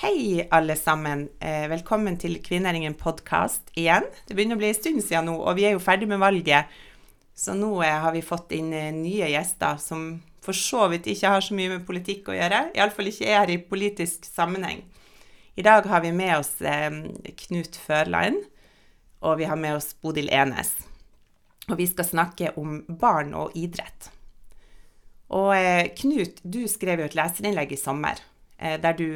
Hei, 0.00 0.46
alle 0.50 0.76
sammen. 0.80 1.26
Eh, 1.44 1.66
velkommen 1.68 2.14
til 2.16 2.38
Kvinneringen 2.40 2.94
podkast 2.96 3.66
igjen. 3.76 4.06
Det 4.24 4.32
begynner 4.32 4.56
å 4.56 4.60
bli 4.62 4.70
en 4.70 4.76
stund 4.78 5.02
siden 5.04 5.26
nå, 5.28 5.34
og 5.36 5.58
vi 5.58 5.66
er 5.68 5.74
jo 5.74 5.82
ferdig 5.84 6.06
med 6.08 6.22
valget. 6.22 6.70
Så 7.36 7.52
nå 7.52 7.68
eh, 7.84 7.98
har 8.00 8.14
vi 8.14 8.22
fått 8.24 8.54
inn 8.56 8.70
eh, 8.72 8.86
nye 8.96 9.28
gjester 9.28 9.76
som 9.76 10.06
for 10.40 10.56
så 10.56 10.86
vidt 10.88 11.10
ikke 11.12 11.34
har 11.34 11.44
så 11.44 11.58
mye 11.58 11.74
med 11.74 11.84
politikk 11.84 12.30
å 12.32 12.38
gjøre. 12.38 12.62
Iallfall 12.78 13.10
ikke 13.12 13.34
er 13.42 13.52
i 13.52 13.58
politisk 13.60 14.24
sammenheng. 14.24 14.80
I 15.60 15.66
dag 15.68 15.84
har 15.92 16.00
vi 16.00 16.14
med 16.16 16.32
oss 16.38 16.54
Knut 17.42 17.76
Førland, 17.76 18.40
og 19.20 19.36
vi 19.42 19.50
har 19.52 19.60
med 19.60 19.82
oss 19.82 19.92
Bodil 20.00 20.32
Enes. 20.32 20.78
Og 21.68 21.76
vi 21.76 21.90
skal 21.92 22.08
snakke 22.08 22.54
om 22.56 22.80
barn 22.88 23.36
og 23.36 23.52
idrett. 23.52 24.08
Og 25.28 25.52
Knut, 26.00 26.40
du 26.40 26.62
skrev 26.72 27.04
jo 27.04 27.12
et 27.12 27.20
leserinnlegg 27.20 27.76
i 27.76 27.82
sommer 27.84 28.24
der 28.60 28.92
du 28.92 29.06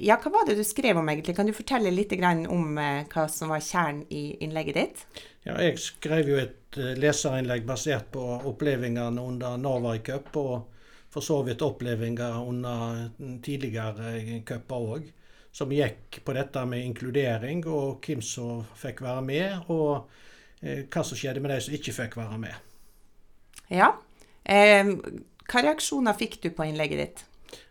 ja, 0.00 0.16
hva 0.16 0.30
var 0.32 0.46
det 0.48 0.56
du 0.56 0.64
skrev 0.64 0.98
om 1.00 1.08
egentlig? 1.08 1.36
Kan 1.36 1.48
du 1.48 1.52
fortelle 1.56 1.90
litt 1.92 2.12
om 2.48 2.78
eh, 2.78 3.04
hva 3.12 3.26
som 3.28 3.52
var 3.52 3.60
kjernen 3.60 4.06
i 4.08 4.38
innlegget 4.44 4.74
ditt? 4.74 5.04
Ja, 5.44 5.58
jeg 5.60 5.78
skrev 5.82 6.28
jo 6.28 6.38
et 6.40 6.78
eh, 6.80 6.96
leserinnlegg 6.96 7.66
basert 7.68 8.10
på 8.12 8.22
opplevelsene 8.48 9.22
under 9.22 9.60
Norway 9.60 10.00
Cup, 10.04 10.34
og 10.36 11.08
for 11.12 11.24
så 11.24 11.42
vidt 11.42 11.64
opplevelser 11.64 12.40
under 12.40 13.08
tidligere 13.44 14.40
cuper 14.48 14.90
òg. 14.96 15.06
Som 15.52 15.72
gikk 15.72 16.20
på 16.24 16.34
dette 16.36 16.64
med 16.68 16.84
inkludering, 16.84 17.64
og 17.66 18.04
hvem 18.04 18.20
som 18.22 18.64
fikk 18.76 19.00
være 19.02 19.22
med, 19.24 19.70
og 19.72 20.08
eh, 20.60 20.84
hva 20.84 21.04
som 21.04 21.18
skjedde 21.18 21.44
med 21.44 21.54
de 21.54 21.62
som 21.64 21.76
ikke 21.76 21.96
fikk 22.02 22.18
være 22.20 22.40
med. 22.40 22.68
Ja. 23.72 23.94
Eh, 24.44 24.96
hva 25.48 25.64
reaksjoner 25.64 26.16
fikk 26.16 26.40
du 26.44 26.52
på 26.56 26.68
innlegget 26.68 27.04
ditt? 27.04 27.27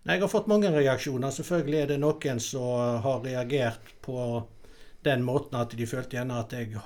Jeg 0.07 0.21
har 0.21 0.31
fått 0.31 0.47
mange 0.47 0.71
reaksjoner. 0.71 1.33
Selvfølgelig 1.35 1.79
er 1.81 1.89
det 1.91 1.99
noen 2.01 2.39
som 2.41 3.01
har 3.03 3.23
reagert 3.25 3.91
på 4.01 4.19
den 5.05 5.23
måten 5.23 5.59
at 5.59 5.75
de 5.77 5.87
følte 5.87 6.17
gjerne 6.17 6.39
at 6.41 6.55
jeg 6.55 6.79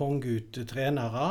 hong 0.00 0.20
ut 0.24 0.60
trenere. 0.68 1.28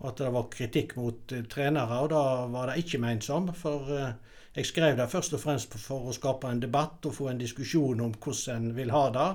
Og 0.00 0.08
at 0.12 0.20
det 0.22 0.32
var 0.32 0.50
kritikk 0.52 0.94
mot 0.96 1.32
trenere. 1.52 2.02
Og 2.04 2.10
da 2.12 2.24
var 2.52 2.70
det 2.70 2.84
ikke 2.84 3.00
ment 3.02 3.26
som. 3.26 3.50
For 3.56 3.90
eh, 3.96 4.12
jeg 4.56 4.66
skrev 4.66 4.96
det 4.98 5.10
først 5.12 5.34
og 5.36 5.42
fremst 5.44 5.74
for 5.78 6.08
å 6.08 6.14
skape 6.16 6.48
en 6.48 6.62
debatt 6.62 7.06
og 7.06 7.14
få 7.14 7.28
en 7.30 7.40
diskusjon 7.40 8.00
om 8.02 8.14
hvordan 8.16 8.70
en 8.70 8.76
vil 8.76 8.92
ha 8.94 9.04
det. 9.14 9.28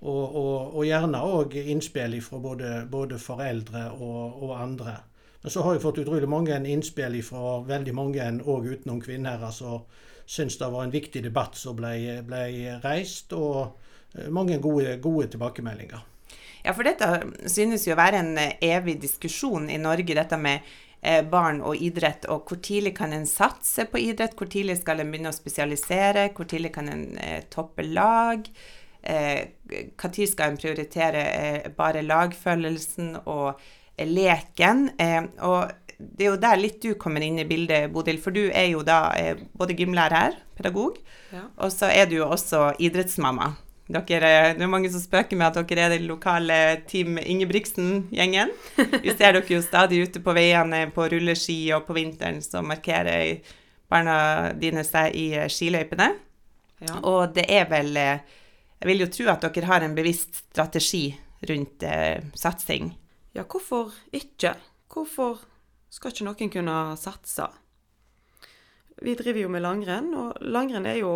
Og, 0.00 0.24
og, 0.40 0.74
og 0.80 0.84
gjerne 0.88 1.20
òg 1.20 1.54
innspill 1.60 2.16
fra 2.24 2.40
både, 2.40 2.74
både 2.90 3.18
foreldre 3.20 3.86
og, 3.98 4.42
og, 4.42 4.54
andre. 4.56 4.96
Men 5.42 5.52
så 5.52 5.64
har 5.64 5.76
jeg 5.76 5.84
fått 5.84 6.00
utrolig 6.02 6.28
mange 6.28 6.56
innspill 6.72 7.18
fra 7.24 7.58
veldig 7.68 7.94
mange 7.96 8.30
òg 8.44 8.70
utenom 8.74 9.00
kvinner. 9.04 9.42
altså 9.44 9.82
syns 10.30 10.58
det 10.58 10.68
var 10.70 10.84
en 10.84 10.90
viktig 10.90 11.22
debatt 11.24 11.56
som 11.58 11.74
ble, 11.76 12.20
ble 12.22 12.44
reist, 12.84 13.32
og 13.34 13.80
eh, 14.14 14.28
mange 14.30 14.60
gode, 14.62 14.94
gode, 15.02 15.26
tilbakemeldinger. 15.32 16.04
Ja, 16.62 16.74
for 16.76 16.86
dette 16.86 17.08
synes 17.50 17.88
jo 17.88 17.96
å 17.96 17.98
være 17.98 18.20
en 18.22 18.38
eh, 18.38 18.54
evig 18.70 19.00
diskusjon 19.02 19.66
i 19.72 19.80
Norge, 19.82 20.14
dette 20.14 20.38
med 20.38 20.68
eh, 21.02 21.24
barn 21.26 21.58
og 21.66 21.82
idrett. 21.82 22.28
Og 22.30 22.46
hvor 22.46 22.60
tidlig 22.62 22.94
kan 23.00 23.16
en 23.16 23.26
satse 23.26 23.88
på 23.90 24.04
idrett? 24.04 24.36
Hvor 24.38 24.50
tidlig 24.52 24.78
skal 24.84 25.02
en 25.02 25.10
begynne 25.10 25.34
å 25.34 25.38
spesialisere? 25.40 26.28
Hvor 26.36 26.46
tidlig 26.46 26.76
kan 26.78 26.92
en 26.92 27.04
toppe 27.50 27.88
lag? 27.88 28.46
Når 29.00 30.26
skal 30.28 30.50
en 30.52 30.58
prioritere 30.60 31.70
bare 31.72 32.02
lagfølelsen 32.04 33.14
og 33.32 33.62
leken? 33.96 34.90
og 35.40 35.72
det 36.00 36.26
er 36.26 36.30
jo 36.32 36.40
der 36.40 36.60
litt 36.60 36.80
du 36.82 36.94
kommer 37.00 37.24
inn 37.24 37.38
i 37.42 37.46
bildet, 37.48 37.90
Bodil. 37.92 38.20
For 38.22 38.34
du 38.34 38.46
er 38.48 38.70
jo 38.72 38.84
da 38.86 39.10
eh, 39.18 39.40
både 39.56 39.76
gymlærer, 39.78 40.38
pedagog, 40.56 40.98
ja. 41.32 41.46
og 41.60 41.72
så 41.74 41.90
er 41.92 42.08
du 42.10 42.20
jo 42.20 42.30
også 42.30 42.70
idrettsmamma. 42.82 43.52
Dere, 43.90 44.54
det 44.54 44.62
er 44.62 44.70
mange 44.70 44.90
som 44.92 45.02
spøker 45.02 45.34
med 45.34 45.48
at 45.48 45.66
dere 45.66 45.88
er 45.88 45.94
den 45.96 46.06
lokale 46.06 46.56
Team 46.86 47.18
Ingebrigtsen-gjengen. 47.18 48.52
Vi 49.02 49.14
ser 49.16 49.34
dere 49.34 49.42
jo 49.50 49.62
stadig 49.64 50.04
ute 50.06 50.22
på 50.22 50.34
veiene 50.36 50.84
på 50.94 51.08
rulleski, 51.10 51.58
og 51.74 51.88
på 51.88 51.96
vinteren 51.98 52.38
så 52.44 52.62
markerer 52.62 53.40
barna 53.90 54.52
dine 54.54 54.84
seg 54.86 55.16
i 55.18 55.26
eh, 55.34 55.50
skiløypene. 55.50 56.12
Ja. 56.86 57.00
Og 57.02 57.34
det 57.34 57.48
er 57.50 57.66
vel 57.68 57.96
eh, 57.98 58.22
Jeg 58.80 58.88
vil 58.88 59.02
jo 59.02 59.10
tro 59.12 59.26
at 59.28 59.42
dere 59.44 59.68
har 59.68 59.84
en 59.84 59.96
bevisst 59.98 60.38
strategi 60.46 61.10
rundt 61.50 61.82
eh, 61.84 62.22
satsing. 62.38 62.94
Ja, 63.36 63.42
hvorfor 63.42 63.90
ikke? 64.14 64.54
Hvorfor 64.90 65.42
skal 65.90 66.14
ikke 66.14 66.26
noen 66.28 66.52
kunne 66.54 66.76
satse? 67.00 67.46
Vi 69.00 69.14
driver 69.18 69.40
jo 69.44 69.52
med 69.52 69.64
langrenn, 69.64 70.10
og 70.14 70.40
langrenn 70.44 70.86
er 70.86 71.00
jo 71.00 71.14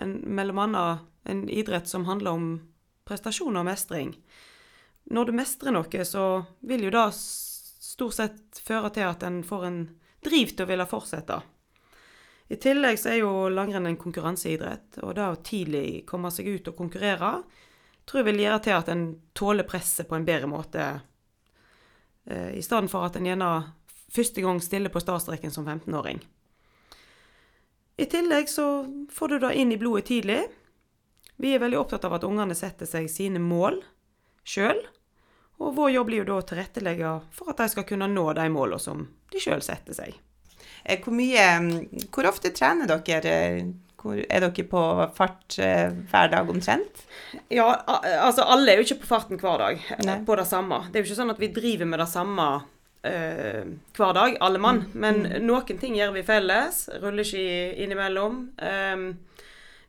en, 0.00 0.18
mellom 0.24 0.62
annet 0.64 1.04
en 1.26 1.48
idrett 1.50 1.88
som 1.88 2.06
handler 2.08 2.36
om 2.36 2.46
prestasjon 3.06 3.58
og 3.58 3.66
mestring. 3.66 4.14
Når 5.10 5.28
du 5.28 5.36
mestrer 5.36 5.74
noe, 5.74 6.04
så 6.06 6.24
vil 6.66 6.86
jo 6.86 6.94
det 6.94 7.04
stort 7.16 8.16
sett 8.16 8.62
føre 8.62 8.90
til 8.94 9.06
at 9.06 9.22
en 9.26 9.42
får 9.46 9.66
en 9.66 9.78
driv 10.24 10.54
til 10.54 10.66
å 10.66 10.70
ville 10.70 10.88
fortsette. 10.90 11.38
I 12.48 12.58
tillegg 12.62 12.98
så 12.98 13.10
er 13.12 13.20
jo 13.20 13.48
langrenn 13.50 13.88
en 13.90 13.98
konkurranseidrett, 13.98 15.00
og 15.02 15.14
det 15.18 15.26
å 15.26 15.38
tidlig 15.42 16.04
komme 16.06 16.30
seg 16.34 16.50
ut 16.50 16.70
og 16.70 16.78
konkurrere 16.78 17.32
tror 18.06 18.22
jeg 18.22 18.28
vil 18.28 18.44
gjøre 18.44 18.62
til 18.62 18.76
at 18.76 18.90
en 18.92 19.06
tåler 19.34 19.66
presset 19.66 20.06
på 20.06 20.14
en 20.14 20.26
bedre 20.26 20.46
måte, 20.50 20.84
eh, 22.30 22.52
i 22.54 22.62
stedet 22.62 22.90
for 22.90 23.06
at 23.06 23.18
en 23.18 23.26
gjerne 23.26 23.50
første 24.16 24.44
gang 24.44 24.60
stille 24.64 24.92
på 24.92 25.02
startstreken 25.02 25.52
som 25.54 25.68
15-åring. 25.68 26.20
I 27.96 28.06
tillegg 28.12 28.48
så 28.52 28.66
får 29.12 29.28
du 29.28 29.38
det 29.46 29.54
inn 29.56 29.72
i 29.72 29.78
blodet 29.80 30.08
tidlig. 30.10 30.42
Vi 31.40 31.54
er 31.54 31.62
veldig 31.62 31.78
opptatt 31.80 32.04
av 32.08 32.16
at 32.18 32.26
ungene 32.28 32.56
setter 32.56 32.88
seg 32.88 33.08
sine 33.12 33.40
mål 33.40 33.80
sjøl. 34.46 34.82
Og 35.56 35.72
vår 35.76 35.94
jobb 35.94 36.10
blir 36.10 36.22
jo 36.22 36.28
da 36.28 36.36
å 36.40 36.44
tilrettelegge 36.44 37.14
for 37.32 37.52
at 37.52 37.62
de 37.62 37.70
skal 37.72 37.86
kunne 37.88 38.08
nå 38.12 38.26
de 38.36 38.44
målene 38.52 38.82
som 38.82 39.06
de 39.32 39.40
sjøl 39.40 39.64
setter 39.64 39.96
seg. 39.96 40.16
Eh, 40.84 41.00
hvor, 41.00 41.16
mye, 41.16 41.46
hvor 42.12 42.28
ofte 42.28 42.52
trener 42.54 42.90
dere? 42.90 43.36
Hvor 43.96 44.20
er 44.20 44.44
dere 44.44 44.66
på 44.68 44.82
fart 45.16 45.56
eh, 45.62 45.88
hver 46.12 46.28
dag 46.30 46.52
omtrent? 46.52 47.00
Ja, 47.48 47.70
altså 48.20 48.44
alle 48.44 48.74
er 48.74 48.80
jo 48.80 48.86
ikke 48.90 49.02
på 49.06 49.12
farten 49.14 49.40
hver 49.40 49.64
dag 49.64 49.80
Nei. 50.04 50.20
på 50.28 50.36
det 50.38 50.46
samme. 50.52 50.84
Det 50.90 51.00
er 51.00 51.04
jo 51.04 51.10
ikke 51.10 51.22
sånn 51.24 51.32
at 51.32 51.40
vi 51.42 51.52
driver 51.56 51.88
med 51.88 52.04
det 52.04 52.10
samme 52.12 52.50
eh, 53.06 53.64
hver 53.96 54.12
dag, 54.16 54.36
alle 54.40 54.60
mann. 54.62 54.84
Mm. 54.86 55.00
Men 55.00 55.22
mm. 55.26 55.46
noen 55.46 55.80
ting 55.80 55.96
gjør 55.98 56.14
vi 56.16 56.26
felles. 56.26 56.82
Rulleski 57.02 57.46
innimellom. 57.84 58.42
Um, 58.60 59.08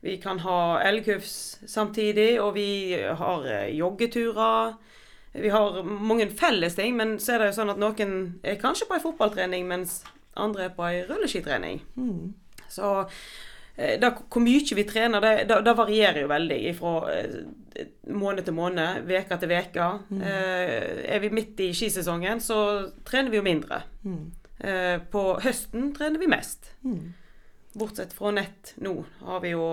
vi 0.00 0.16
kan 0.22 0.38
ha 0.44 0.80
elghufs 0.86 1.58
samtidig, 1.66 2.40
og 2.40 2.54
vi 2.54 2.94
har 2.94 3.46
eh, 3.46 3.72
joggeturer. 3.76 4.76
Vi 5.32 5.48
har 5.48 5.82
mange 5.82 6.30
felles 6.30 6.74
ting, 6.74 6.96
men 6.96 7.18
så 7.20 7.34
er 7.34 7.42
det 7.42 7.50
jo 7.50 7.58
sånn 7.58 7.74
at 7.74 7.82
noen 7.82 8.14
er 8.46 8.60
kanskje 8.62 8.88
på 8.88 8.96
ei 8.96 9.02
fotballtrening, 9.02 9.66
mens 9.68 10.00
andre 10.38 10.68
er 10.68 10.76
på 10.76 10.86
ei 10.86 11.02
rulleskitrening. 11.08 11.82
Mm. 11.98 12.34
Så 12.68 13.08
Eh, 13.78 14.00
det, 14.00 14.10
hvor 14.26 14.42
mye 14.42 14.74
vi 14.74 14.84
trener, 14.88 15.22
det, 15.22 15.46
da, 15.50 15.60
det 15.62 15.76
varierer 15.78 16.24
jo 16.24 16.30
veldig 16.32 16.58
fra 16.78 16.94
eh, 17.14 17.36
måned 18.10 18.48
til 18.48 18.56
måned, 18.56 19.06
uke 19.06 19.38
til 19.38 19.54
uke. 19.54 19.86
Mm. 20.10 20.24
Eh, 20.26 21.04
er 21.14 21.22
vi 21.22 21.30
midt 21.30 21.62
i 21.62 21.70
skisesongen, 21.76 22.42
så 22.42 22.58
trener 23.06 23.30
vi 23.30 23.38
jo 23.38 23.46
mindre. 23.46 23.84
Mm. 24.02 24.26
Eh, 24.58 24.96
på 25.12 25.24
høsten 25.44 25.92
trener 25.94 26.18
vi 26.18 26.30
mest. 26.30 26.72
Mm. 26.82 27.14
Bortsett 27.78 28.16
fra 28.16 28.34
nett 28.34 28.74
nå 28.82 28.96
har 29.22 29.42
vi 29.44 29.54
jo 29.54 29.64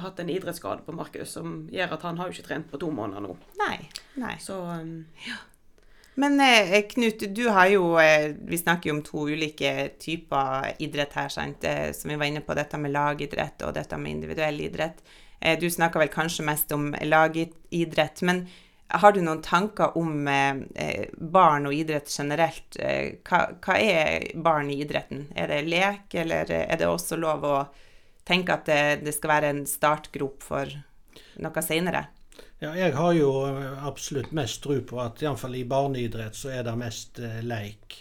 hatt 0.00 0.20
en 0.20 0.30
idrettsskade 0.32 0.84
på 0.84 0.92
Markus 0.96 1.34
som 1.36 1.66
gjør 1.72 1.96
at 1.96 2.04
han 2.04 2.18
har 2.20 2.28
jo 2.28 2.36
ikke 2.36 2.48
trent 2.48 2.70
på 2.70 2.80
to 2.80 2.90
måneder 2.92 3.24
nå. 3.24 3.36
Nei, 3.60 3.78
nei. 4.20 4.36
Så 4.40 4.56
um, 4.60 4.98
ja. 5.24 5.40
Men 6.18 6.40
eh, 6.40 6.82
Knut, 6.88 7.34
du 7.36 7.48
har 7.48 7.66
jo 7.68 7.98
eh, 8.00 8.32
Vi 8.48 8.58
snakker 8.58 8.88
jo 8.88 8.94
om 8.96 9.02
to 9.04 9.26
ulike 9.28 9.72
typer 10.00 10.72
idrett 10.80 11.12
her, 11.12 11.28
sant? 11.28 11.64
Eh, 11.64 11.90
som 11.92 12.08
vi 12.08 12.16
var 12.16 12.30
inne 12.30 12.40
på, 12.40 12.56
dette 12.56 12.80
med 12.80 12.94
lagidrett 12.94 13.64
og 13.66 13.74
dette 13.76 13.98
med 14.00 14.16
individuell 14.16 14.62
idrett. 14.64 15.02
Eh, 15.40 15.58
du 15.60 15.68
snakker 15.70 16.00
vel 16.00 16.12
kanskje 16.12 16.46
mest 16.48 16.72
om 16.72 16.88
lagidrett. 17.04 18.22
Men 18.24 18.46
har 18.88 19.12
du 19.12 19.20
noen 19.20 19.42
tanker 19.44 19.98
om 20.00 20.24
eh, 20.32 20.62
eh, 20.74 21.04
barn 21.12 21.68
og 21.68 21.76
idrett 21.76 22.08
generelt? 22.08 22.80
Hva, 23.28 23.44
hva, 23.60 23.76
er 23.76 24.30
barn 24.40 24.72
i 24.72 24.80
idretten? 24.80 25.26
Er 25.36 25.52
det 25.52 25.66
lek, 25.68 26.08
eller 26.16 26.48
er 26.62 26.80
det 26.80 26.88
også 26.88 27.20
lov 27.20 27.44
å 27.44 27.56
tenke 28.26 28.56
at 28.56 28.64
det, 28.72 28.82
det 29.04 29.14
skal 29.14 29.36
være 29.36 29.52
en 29.52 29.66
startgrop 29.68 30.40
for 30.48 30.72
noe 31.44 31.68
seinere? 31.68 32.06
Ja, 32.58 32.70
jeg 32.72 32.94
har 32.96 33.12
jo 33.12 33.30
absolutt 33.84 34.30
mest 34.32 34.62
tro 34.64 34.78
på 34.80 35.00
at 35.02 35.20
iallfall 35.20 35.58
i 35.58 35.66
barneidrett 35.68 36.36
så 36.38 36.54
er 36.56 36.62
det 36.64 36.72
mest 36.80 37.18
eh, 37.20 37.42
leik. 37.44 37.98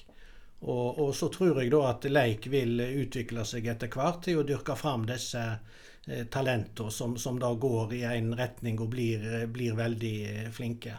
Og, 0.62 1.00
og, 1.00 1.10
så 1.16 1.28
tror 1.30 1.60
jeg 1.60 1.74
da 1.74 1.82
at 1.90 2.08
leik 2.08 2.48
vil 2.48 2.80
utvikle 2.80 3.44
seg 3.46 3.68
etter 3.68 3.92
hvert 3.92 4.22
til 4.24 4.40
å 4.40 4.46
dyrke 4.48 4.78
fram 4.80 5.04
disse 5.10 5.42
talentene 5.42 5.84
talenter 6.30 6.90
som, 6.90 7.18
som, 7.18 7.40
da 7.42 7.50
går 7.54 7.94
i 7.98 8.04
en 8.06 8.36
retning 8.38 8.78
og 8.80 8.92
blir, 8.94 9.24
blir, 9.50 9.74
veldig 9.76 10.16
eh, 10.30 10.50
flinke. 10.54 10.94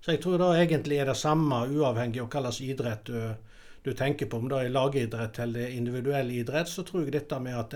Så 0.00 0.14
jeg 0.14 0.22
tror 0.22 0.38
da 0.38 0.52
egentlig 0.54 1.00
er 1.02 1.10
det 1.10 1.18
samme, 1.18 1.64
uavhengig 1.66 2.22
av 2.22 2.28
hva 2.30 2.44
slags 2.46 2.60
idrett 2.62 3.10
du, 3.10 3.18
du, 3.82 3.92
tenker 3.92 4.30
på, 4.30 4.38
om 4.38 4.48
det 4.48 4.60
er 4.62 4.72
lagidrett 4.72 5.40
eller 5.42 5.74
individuell 5.74 6.30
idrett, 6.30 6.70
så 6.70 6.86
tror 6.86 7.04
jeg 7.04 7.16
dette 7.18 7.40
med 7.42 7.58
at 7.58 7.74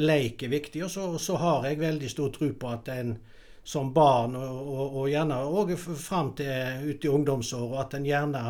leik 0.00 0.42
er 0.42 0.54
viktig. 0.54 0.86
Og 0.86 0.90
så, 0.96 1.10
så 1.20 1.36
har 1.36 1.68
jeg 1.68 1.82
veldig 1.84 2.10
stor 2.10 2.32
tro 2.32 2.54
på 2.56 2.72
at 2.72 2.88
en 2.96 3.18
som 3.68 3.90
barn, 3.92 4.32
og, 4.36 4.60
og, 4.72 4.94
og 4.96 5.08
gjerne 5.12 5.38
òg 5.44 5.74
fram 5.76 6.30
til 6.38 6.86
ute 6.88 7.04
i 7.04 7.10
ungdomsåra, 7.12 7.82
at 7.82 7.98
en 7.98 8.06
gjerne 8.08 8.42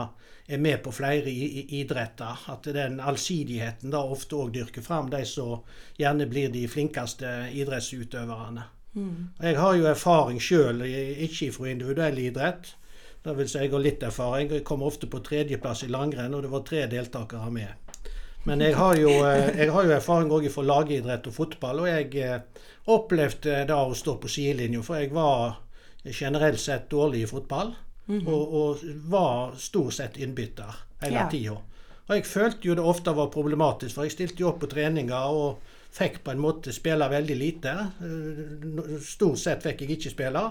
er 0.46 0.60
med 0.62 0.78
på 0.84 0.92
flere 0.94 1.32
idretter. 1.80 2.44
At 2.52 2.68
den 2.76 3.00
allsidigheten 3.02 3.90
da 3.90 4.04
ofte 4.06 4.38
òg 4.38 4.52
dyrker 4.54 4.84
fram 4.86 5.10
de 5.10 5.24
som 5.26 5.64
gjerne 5.98 6.28
blir 6.30 6.52
de 6.54 6.62
flinkeste 6.70 7.32
idrettsutøverne. 7.50 8.68
Mm. 8.94 9.26
Jeg 9.42 9.58
har 9.58 9.74
jo 9.74 9.90
erfaring 9.90 10.38
sjøl, 10.38 10.86
ikke 10.86 11.50
fra 11.56 11.72
individuell 11.72 12.22
idrett. 12.22 12.76
Det 13.24 13.34
vil 13.36 13.50
si 13.50 13.58
jeg 13.58 13.74
har 13.74 13.82
litt 13.82 14.06
erfaring. 14.06 14.54
Jeg 14.54 14.66
kom 14.70 14.86
ofte 14.86 15.10
på 15.10 15.18
tredjeplass 15.26 15.82
i 15.82 15.90
langrenn, 15.90 16.38
og 16.38 16.46
det 16.46 16.54
var 16.54 16.62
tre 16.70 16.86
deltakere 16.94 17.50
med. 17.58 17.87
Men 18.48 18.62
jeg 18.64 18.76
har 18.78 18.96
jo, 18.96 19.10
eh, 19.28 19.50
jeg 19.60 19.72
har 19.74 19.84
jo 19.84 19.92
erfaring 19.92 20.30
òg 20.32 20.48
fra 20.52 20.64
lagidrett 20.64 21.26
og 21.28 21.34
fotball, 21.36 21.82
og 21.84 21.88
jeg 21.90 22.14
eh, 22.24 22.64
opplevde 22.88 23.64
da 23.68 23.82
å 23.84 23.96
stå 23.96 24.16
på 24.22 24.30
sidelinja, 24.32 24.80
for 24.86 25.02
jeg 25.02 25.12
var 25.12 25.58
generelt 26.16 26.60
sett 26.62 26.88
dårlig 26.90 27.26
i 27.26 27.28
fotball. 27.28 27.74
Mm 28.08 28.20
-hmm. 28.20 28.28
og, 28.32 28.54
og, 28.54 28.78
var 29.04 29.56
stort 29.56 29.94
sett 29.94 30.16
innbytter 30.16 30.74
hele 31.00 31.16
ja. 31.16 31.28
tida. 31.30 31.56
Og 32.06 32.14
jeg 32.16 32.26
følte 32.26 32.68
jo 32.68 32.74
det 32.74 32.82
ofte 32.82 33.12
var 33.12 33.26
problematisk, 33.26 33.94
for 33.94 34.02
jeg 34.02 34.12
stilte 34.12 34.40
jo 34.40 34.48
opp 34.48 34.60
på 34.60 34.66
treninger 34.66 35.28
og 35.28 35.58
fikk 35.92 36.24
på 36.24 36.30
en 36.30 36.40
måte 36.40 36.72
spille 36.72 37.08
veldig 37.08 37.36
lite. 37.36 37.68
Eh, 38.00 39.00
stort 39.00 39.38
sett 39.38 39.62
fikk 39.62 39.80
jeg 39.80 39.90
ikke 39.90 40.10
spille. 40.10 40.50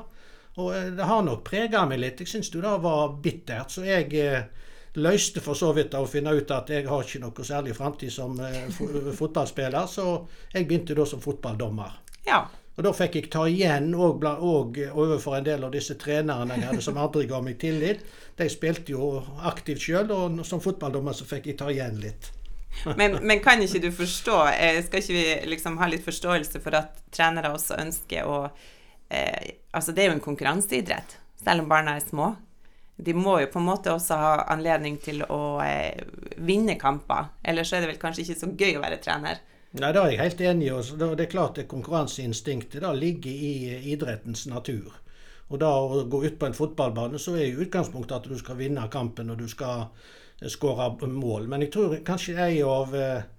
Og 0.58 0.74
det 0.98 1.04
har 1.04 1.22
nok 1.24 1.44
prega 1.44 1.86
meg 1.86 2.00
litt. 2.00 2.20
Jeg 2.20 2.28
syns 2.28 2.50
det 2.50 2.62
var 2.62 3.18
bittert. 3.24 3.72
Så 3.72 3.82
jeg 3.82 4.14
løste 4.98 5.42
for 5.44 5.58
så 5.58 5.72
vidt 5.78 5.96
å 5.98 6.06
finne 6.10 6.34
ut 6.34 6.52
at 6.54 6.70
jeg 6.74 6.88
har 6.90 7.04
ikke 7.04 7.22
noe 7.22 7.46
særlig 7.46 7.76
framtid 7.78 8.14
som 8.14 8.38
eh, 8.42 8.64
fotballspiller, 9.18 9.90
så 9.90 10.08
jeg 10.54 10.68
begynte 10.68 10.98
da 10.98 11.06
som 11.06 11.22
fotballdommer. 11.22 12.00
Ja. 12.28 12.46
Og 12.78 12.86
da 12.86 12.94
fikk 12.94 13.16
jeg 13.18 13.30
ta 13.34 13.48
igjen 13.50 13.90
og, 13.98 14.26
og 14.26 14.78
overfor 14.94 15.40
en 15.40 15.46
del 15.48 15.64
av 15.66 15.74
disse 15.74 15.96
trenerne 15.98 16.60
jeg 16.60 16.70
hadde 16.70 16.86
som 16.86 16.98
aldri 17.02 17.26
ga 17.30 17.42
meg 17.42 17.58
tillit. 17.62 18.04
De 18.38 18.46
spilte 18.54 18.94
jo 18.94 19.16
aktivt 19.50 19.82
sjøl, 19.82 20.12
og 20.14 20.44
som 20.46 20.62
fotballdommer 20.62 21.18
så 21.18 21.26
fikk 21.26 21.50
jeg 21.52 21.58
ta 21.62 21.72
igjen 21.74 21.98
litt. 22.04 22.32
men, 23.00 23.18
men, 23.24 23.40
kan 23.42 23.62
ikke 23.64 23.80
du 23.82 23.88
forstå 23.96 24.36
eh, 24.52 24.84
Skal 24.86 25.02
ikke 25.02 25.14
vi 25.16 25.50
liksom 25.50 25.80
ha 25.82 25.88
litt 25.90 26.04
forståelse 26.06 26.60
for 26.62 26.78
at 26.78 27.00
trenere 27.16 27.50
også 27.56 27.80
ønsker 27.82 28.28
å 28.30 28.36
eh, 29.10 29.56
Altså, 29.74 29.96
det 29.96 30.04
er 30.04 30.12
jo 30.12 30.18
en 30.18 30.22
konkurranseidrett, 30.22 31.16
selv 31.42 31.64
om 31.64 31.72
barna 31.72 31.96
er 31.98 32.06
små 32.06 32.36
de 32.98 33.14
må 33.14 33.36
jo 33.42 33.50
på 33.54 33.60
en 33.62 33.68
måte 33.68 33.94
også 33.94 34.18
ha 34.18 34.32
anledning 34.50 34.98
til 35.02 35.22
å 35.30 35.60
eh, 35.62 36.02
vinne 36.42 36.78
kamper. 36.82 37.30
Ellers 37.46 37.74
er 37.74 37.84
det 37.84 37.92
vel 37.92 38.00
kanskje 38.02 38.24
ikke 38.24 38.40
så 38.40 38.50
gøy 38.58 38.80
å 38.80 38.82
være 38.82 38.98
trener. 39.04 39.44
Nei, 39.78 39.92
Det 39.94 40.02
er 40.02 40.10
jeg 40.10 40.22
helt 40.24 40.42
enig 40.42 40.70
i. 40.72 40.78
Det 40.98 41.26
er 41.28 41.30
klart 41.30 41.60
det 41.60 41.68
konkurranseinstinktet 41.70 42.82
da 42.82 42.94
ligger 42.98 43.30
i 43.30 43.92
idrettens 43.94 44.48
natur. 44.50 44.96
Og 45.48 45.62
da 45.62 45.70
å 45.78 46.02
gå 46.10 46.24
ut 46.26 46.40
på 46.40 46.50
en 46.50 46.58
fotballbane, 46.58 47.22
så 47.22 47.36
er 47.38 47.52
jo 47.52 47.62
utgangspunktet 47.68 48.18
at 48.18 48.32
du 48.32 48.38
skal 48.40 48.58
vinne 48.58 48.90
kampen 48.92 49.30
og 49.30 49.38
du 49.44 49.48
skal 49.52 49.86
eh, 50.42 50.50
skåre 50.50 50.90
mål. 51.12 51.46
Men 51.52 51.68
jeg 51.68 51.76
tror 51.78 52.00
kanskje 52.08 52.40
en 52.42 52.74
av 52.74 52.96
eh, 52.98 53.34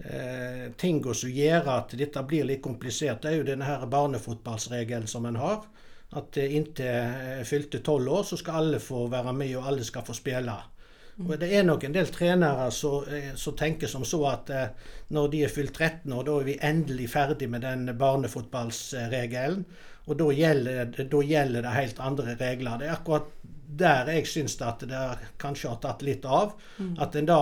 eh 0.00 0.66
tingene 0.78 1.14
som 1.14 1.34
gjør 1.34 1.66
at 1.74 1.98
dette 1.98 2.22
blir 2.22 2.46
litt 2.46 2.62
komplisert, 2.62 3.22
det 3.22 3.32
er 3.32 3.40
jo 3.40 3.50
denne 3.50 3.66
her 3.66 3.90
barnefotballsregelen 3.90 5.10
som 5.10 5.26
en 5.26 5.36
har 5.36 5.66
at 6.18 6.36
inntil 6.42 6.86
eh, 6.86 7.42
fylte 7.46 7.78
tolv 7.86 8.10
år 8.12 8.24
så 8.26 8.38
skal 8.40 8.64
alle 8.64 8.80
få 8.82 9.06
være 9.12 9.34
med, 9.36 9.54
og 9.58 9.68
alle 9.70 9.84
skal 9.86 10.06
få 10.06 10.16
spille. 10.16 10.56
Og 11.20 11.36
Det 11.38 11.50
er 11.52 11.66
nok 11.66 11.84
en 11.84 11.94
del 11.94 12.08
trenere 12.08 12.70
som, 12.72 13.04
eh, 13.04 13.34
som 13.36 13.56
tenker 13.56 13.86
som 13.86 14.04
så 14.04 14.24
at 14.30 14.50
eh, 14.50 14.90
når 15.10 15.28
de 15.30 15.44
er 15.44 15.52
fylt 15.52 15.76
13 15.76 16.12
år, 16.12 16.24
da 16.26 16.40
er 16.40 16.48
vi 16.48 16.58
endelig 16.62 17.10
ferdig 17.12 17.50
med 17.50 17.62
den 17.62 17.92
barnefotballsregelen. 17.98 19.64
Og 20.06 20.18
da 20.18 20.30
gjelder, 20.32 20.84
da 20.86 21.22
gjelder, 21.22 21.62
det 21.62 21.76
helt 21.76 22.00
andre 22.00 22.36
regler. 22.40 22.78
Det 22.78 22.88
er 22.88 22.96
akkurat 22.96 23.28
der 23.80 24.08
jeg 24.10 24.26
syns 24.26 24.56
at 24.66 24.80
det 24.88 25.00
kanskje 25.38 25.68
har 25.70 25.78
tatt 25.82 26.02
litt 26.02 26.24
av. 26.24 26.56
Mm. 26.78 26.94
At 26.98 27.14
en 27.14 27.28
da 27.28 27.40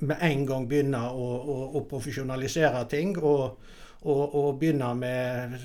med 0.00 0.16
en 0.16 0.46
gang 0.48 0.66
begynner 0.66 1.12
å, 1.12 1.28
å, 1.38 1.58
å 1.78 1.84
profesjonalisere 1.86 2.82
ting. 2.90 3.14
og 3.18 3.60
og, 4.02 4.34
og 4.34 4.58
begynne 4.60 4.92
med 4.94 5.56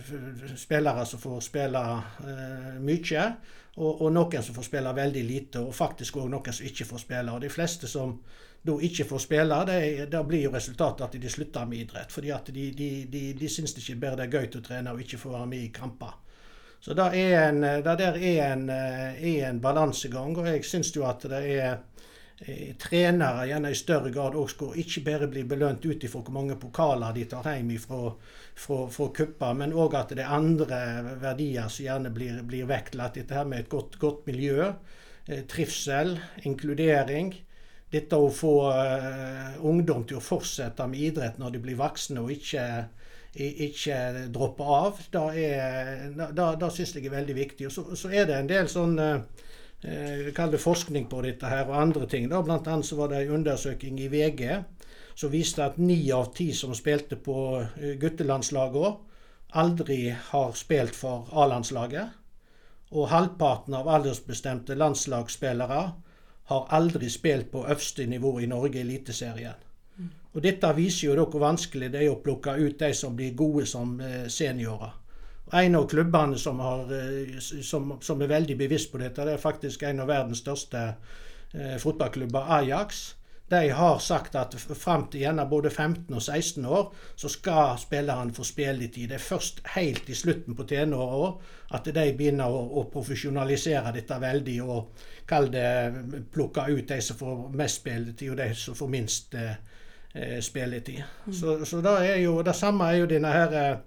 spillere 0.58 1.06
som 1.06 1.22
får 1.22 1.44
spille 1.46 1.82
eh, 2.24 2.80
mye, 2.82 3.28
og, 3.76 3.92
og, 3.92 4.08
noen 4.14 4.46
som 4.46 4.56
får 4.56 4.68
spille 4.70 4.94
veldig 4.96 5.24
lite, 5.26 5.62
og 5.62 5.76
faktisk 5.76 6.18
òg 6.22 6.32
noen 6.34 6.54
som 6.54 6.66
ikke 6.66 6.88
får 6.90 7.04
spille. 7.06 7.34
Og 7.34 7.42
De 7.42 7.52
fleste 7.54 7.90
som 7.90 8.16
da 8.64 8.76
ikke 8.80 9.06
får 9.06 9.24
spille, 9.26 9.56
det, 9.68 9.80
da 10.12 10.22
blir 10.24 10.46
jo 10.46 10.54
resultatet 10.54 11.06
at 11.08 11.16
de 11.22 11.30
slutter 11.30 11.66
med 11.68 11.84
idrett. 11.84 12.12
fordi 12.12 12.32
at 12.32 12.52
de, 12.54 12.70
de, 12.72 12.90
de, 13.12 13.24
de 13.38 13.50
syns 13.50 13.76
ikke 13.78 14.00
bare 14.00 14.22
det 14.22 14.28
er 14.28 14.38
gøy 14.38 14.60
å 14.60 14.62
trene 14.64 14.94
og 14.94 15.02
ikke 15.02 15.20
få 15.20 15.34
være 15.34 15.50
med 15.52 15.66
i 15.66 15.72
kamper. 15.74 16.14
Så 16.84 16.94
det, 16.94 17.10
er 17.16 17.50
en, 17.50 17.62
det 17.62 17.98
der 18.00 18.18
er 18.20 18.54
en, 18.54 18.70
eh, 18.70 19.24
en 19.48 19.60
balansegang, 19.62 20.38
og 20.38 20.48
jeg 20.48 20.66
syns 20.68 20.92
jo 20.96 21.06
at 21.08 21.24
det 21.32 21.44
er 21.58 21.78
trenere 22.80 23.46
gjerne 23.48 23.72
i 23.72 23.78
større 23.78 24.10
grad 24.12 24.36
òg 24.36 24.50
skal 24.52 24.80
ikke 24.82 25.04
bare 25.06 25.30
bli 25.32 25.44
belønt 25.48 25.86
ut 25.86 26.04
ifra 26.04 26.20
hvor 26.20 26.36
mange 26.36 26.58
pokaler 26.60 27.16
de 27.16 27.24
tar 27.32 27.48
hjem 27.54 27.72
fra, 27.80 28.02
fra, 28.56 29.08
kupper, 29.16 29.54
men 29.60 29.76
òg 29.76 29.96
at 29.96 30.12
det 30.12 30.26
er 30.26 30.36
andre 30.36 30.82
verdier 31.22 31.72
som 31.72 31.86
gjerne 31.86 32.12
blir, 32.16 32.42
blir 32.48 32.68
vektlagt. 32.68 33.16
Dette 33.20 33.38
her 33.38 33.48
med 33.48 33.64
et 33.64 33.72
godt, 33.72 33.96
godt 34.02 34.28
miljø, 34.28 34.74
eh, 35.28 35.46
trivsel, 35.48 36.18
inkludering. 36.44 37.32
Dette 37.94 38.18
å 38.18 38.28
få 38.34 38.56
uh, 38.74 39.54
ungdom 39.70 40.02
til 40.10 40.18
å 40.18 40.26
fortsette 40.26 40.88
med 40.90 41.00
idrett 41.00 41.36
når 41.38 41.54
de 41.54 41.60
blir 41.62 41.78
voksne 41.78 42.24
og 42.24 42.32
ikke, 42.34 42.64
ikke 43.38 43.98
droppe 44.34 44.66
av, 44.66 45.02
da, 45.14 46.48
da 46.58 46.70
syns 46.74 46.96
jeg 46.98 47.06
er 47.06 47.14
veldig 47.20 47.36
viktig. 47.38 47.70
Og 47.70 47.76
så, 47.76 47.86
så 47.94 48.10
er 48.10 48.26
det 48.32 48.40
en 48.40 48.50
del 48.50 48.72
sånn 48.72 48.98
eh, 49.84 50.58
forskning 50.58 51.10
på 51.10 51.22
dette 51.22 51.46
her, 51.46 51.68
og 51.70 51.82
andre 51.82 52.08
ting. 52.08 52.30
Da. 52.30 52.42
Blant 52.42 52.68
annet 52.68 52.86
så 52.86 52.96
var 52.96 53.10
det 53.10 53.24
en 53.24 53.36
undersøking 53.40 54.00
i 54.00 54.08
VG 54.08 54.64
som 55.16 55.32
viste 55.32 55.64
at 55.64 55.78
ni 55.78 56.12
av 56.12 56.32
ti 56.34 56.52
som 56.54 56.74
spilte 56.76 57.16
på 57.16 57.38
eh, 57.62 57.96
guttelandslagene, 58.02 58.96
aldri 59.54 60.16
har 60.32 60.56
spilt 60.58 60.96
for 60.98 61.30
A-landslaget. 61.32 62.08
Og 62.94 63.10
halvparten 63.10 63.74
av 63.78 63.90
aldersbestemte 63.90 64.76
landslagsspillere 64.78 65.84
har 66.50 66.66
aldri 66.70 67.10
spilt 67.10 67.52
på 67.52 67.62
øverste 67.66 68.06
nivå 68.06 68.40
i 68.40 68.50
Norge, 68.50 68.82
Eliteserien. 68.82 69.62
Og 70.34 70.42
Dette 70.42 70.74
viser 70.76 71.12
jo 71.12 71.28
hvor 71.28 71.44
vanskelig 71.44 71.92
det 71.94 72.02
er 72.02 72.12
å 72.12 72.22
plukke 72.22 72.56
ut 72.58 72.80
de 72.80 72.90
som 72.98 73.16
blir 73.16 73.36
gode 73.38 73.68
som 73.70 74.00
eh, 74.02 74.26
seniorer. 74.28 75.03
En 75.52 75.76
av 75.76 75.88
klubbene 75.88 76.38
som, 76.38 76.60
har, 76.60 76.94
eh, 76.94 77.40
som, 77.40 77.98
som, 78.02 78.22
er 78.22 78.32
veldig 78.32 78.58
bevisst 78.58 78.92
på 78.92 79.02
dette, 79.02 79.26
det 79.26 79.36
er 79.36 79.42
faktisk 79.42 79.84
en 79.84 80.00
av 80.00 80.08
verdens 80.10 80.42
største 80.42 80.86
eh, 80.88 81.76
fotballklubber, 81.82 82.48
Ajax. 82.58 83.04
De 83.52 83.70
har 83.70 84.00
sagt 84.00 84.36
at 84.40 84.56
fram 84.56 85.04
til 85.12 85.26
gjerne 85.26 85.44
både 85.46 85.70
15 85.70 86.16
og 86.16 86.22
16 86.22 86.66
år 86.66 86.86
så 87.20 87.30
skal 87.30 87.76
spillerne 87.78 88.34
få 88.34 88.46
spilletid. 88.48 89.12
Det 89.12 89.20
er 89.20 89.26
først 89.26 89.60
helt 89.76 90.10
i 90.10 90.16
slutten 90.16 90.56
på 90.56 90.64
tenåra 90.64 91.34
at 91.76 91.86
de 91.86 92.06
begynner 92.18 92.50
å, 92.50 92.64
å, 92.80 92.86
profesjonalisere 92.90 93.92
dette 93.94 94.18
veldig 94.24 94.58
og 94.64 95.04
kall 95.30 95.52
det 95.54 95.68
plukke 96.34 96.66
ut 96.72 96.88
de 96.88 97.02
som 97.04 97.20
får 97.20 97.44
mest 97.60 97.84
spilletid, 97.84 98.32
og 98.32 98.40
de 98.40 98.50
som 98.58 98.80
får 98.80 98.90
minst 98.96 99.36
eh, 99.36 99.54
eh 100.14 100.40
spilletid. 100.42 101.04
Mm. 101.28 101.34
Så, 101.34 101.60
så 101.66 101.82
det, 101.82 101.98
jo, 102.24 102.40
det 102.42 102.56
samme 102.56 102.90
er 102.90 103.04
jo 103.04 103.12
denne 103.12 103.36
her 103.38 103.60
Eh, 103.60 103.78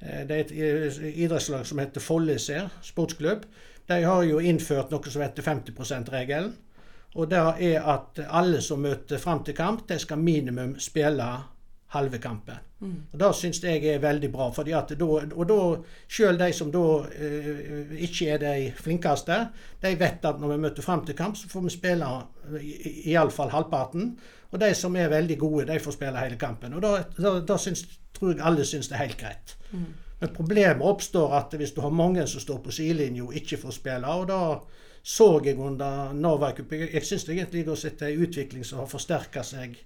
det 0.00 0.36
er 0.36 0.44
et 0.44 0.52
eh, 0.52 1.08
idrettslag 1.24 1.66
som 1.66 1.80
heter 1.80 2.04
Follese 2.04 2.66
sportsklubb. 2.84 3.46
De 3.88 4.02
har 4.04 4.22
jo 4.26 4.38
innført 4.42 4.90
noe 4.92 5.10
som 5.10 5.22
heter 5.24 5.46
50 5.46 5.72
%-regelen. 5.72 6.54
Og 7.16 7.30
det 7.30 7.40
er 7.64 7.84
at 7.88 8.20
alle 8.28 8.60
som 8.60 8.82
møter 8.84 9.18
fram 9.18 9.44
til 9.44 9.56
kamp, 9.56 9.86
de 9.88 9.96
skal 9.98 10.20
minimum 10.20 10.74
spille 10.78 11.28
halve 11.94 12.18
kampen. 12.18 12.58
Mm. 12.80 12.96
Og 13.12 13.18
Det 13.20 13.34
syns 13.34 13.62
jeg 13.64 13.84
er 13.88 14.02
veldig 14.02 14.32
bra. 14.32 14.50
Fordi 14.52 14.74
at 14.76 14.92
da, 14.98 15.04
og 15.06 15.48
da, 15.48 15.58
Selv 16.08 16.38
de 16.38 16.52
som 16.52 16.72
da 16.72 16.78
uh, 16.78 17.94
ikke 17.96 18.28
er 18.28 18.38
de 18.38 18.72
flinkeste, 18.76 19.38
de 19.82 19.94
vet 19.98 20.24
at 20.24 20.40
når 20.40 20.48
vi 20.48 20.56
møter 20.66 20.82
fram 20.82 21.06
til 21.06 21.16
kamp, 21.16 21.36
så 21.36 21.48
får 21.48 21.60
vi 21.60 21.70
spille 21.70 22.10
iallfall 23.06 23.50
halvparten. 23.50 24.18
Og 24.56 24.62
de 24.62 24.72
som 24.74 24.94
er 24.96 25.12
veldig 25.12 25.36
gode, 25.38 25.66
de 25.68 25.76
får 25.84 25.98
spille 25.98 26.24
hele 26.24 26.40
kampen. 26.40 26.74
Og 26.78 26.82
Da, 26.82 26.96
da, 27.20 27.36
da 27.44 27.60
syns 27.60 27.84
tror 28.16 28.32
jeg 28.32 28.40
alle 28.48 28.64
syns 28.64 28.88
det 28.88 28.96
er 28.96 29.04
helt 29.04 29.20
greit. 29.20 29.56
Mm. 29.70 29.86
Men 30.20 30.32
problemet 30.32 30.88
oppstår 30.88 31.34
at 31.36 31.54
hvis 31.60 31.74
du 31.76 31.82
har 31.84 31.92
mange 31.92 32.24
som 32.26 32.40
står 32.40 32.62
på 32.64 32.72
sidelinja 32.72 33.26
og 33.26 33.36
ikke 33.36 33.60
får 33.60 33.76
spille. 33.76 34.08
og 34.08 34.28
da 34.28 34.40
så 35.06 35.40
jeg 35.44 35.58
under 35.58 36.12
Norway 36.12 36.52
Cup 36.56 36.72
Jeg, 36.72 36.88
jeg 36.94 37.06
syns 37.06 37.28
egentlig 37.28 37.60
jeg 37.60 37.68
har 37.68 37.76
sett 37.78 38.00
en 38.02 38.22
utvikling 38.22 38.64
som 38.64 38.80
har 38.80 38.88
forsterka 38.90 39.42
seg 39.46 39.76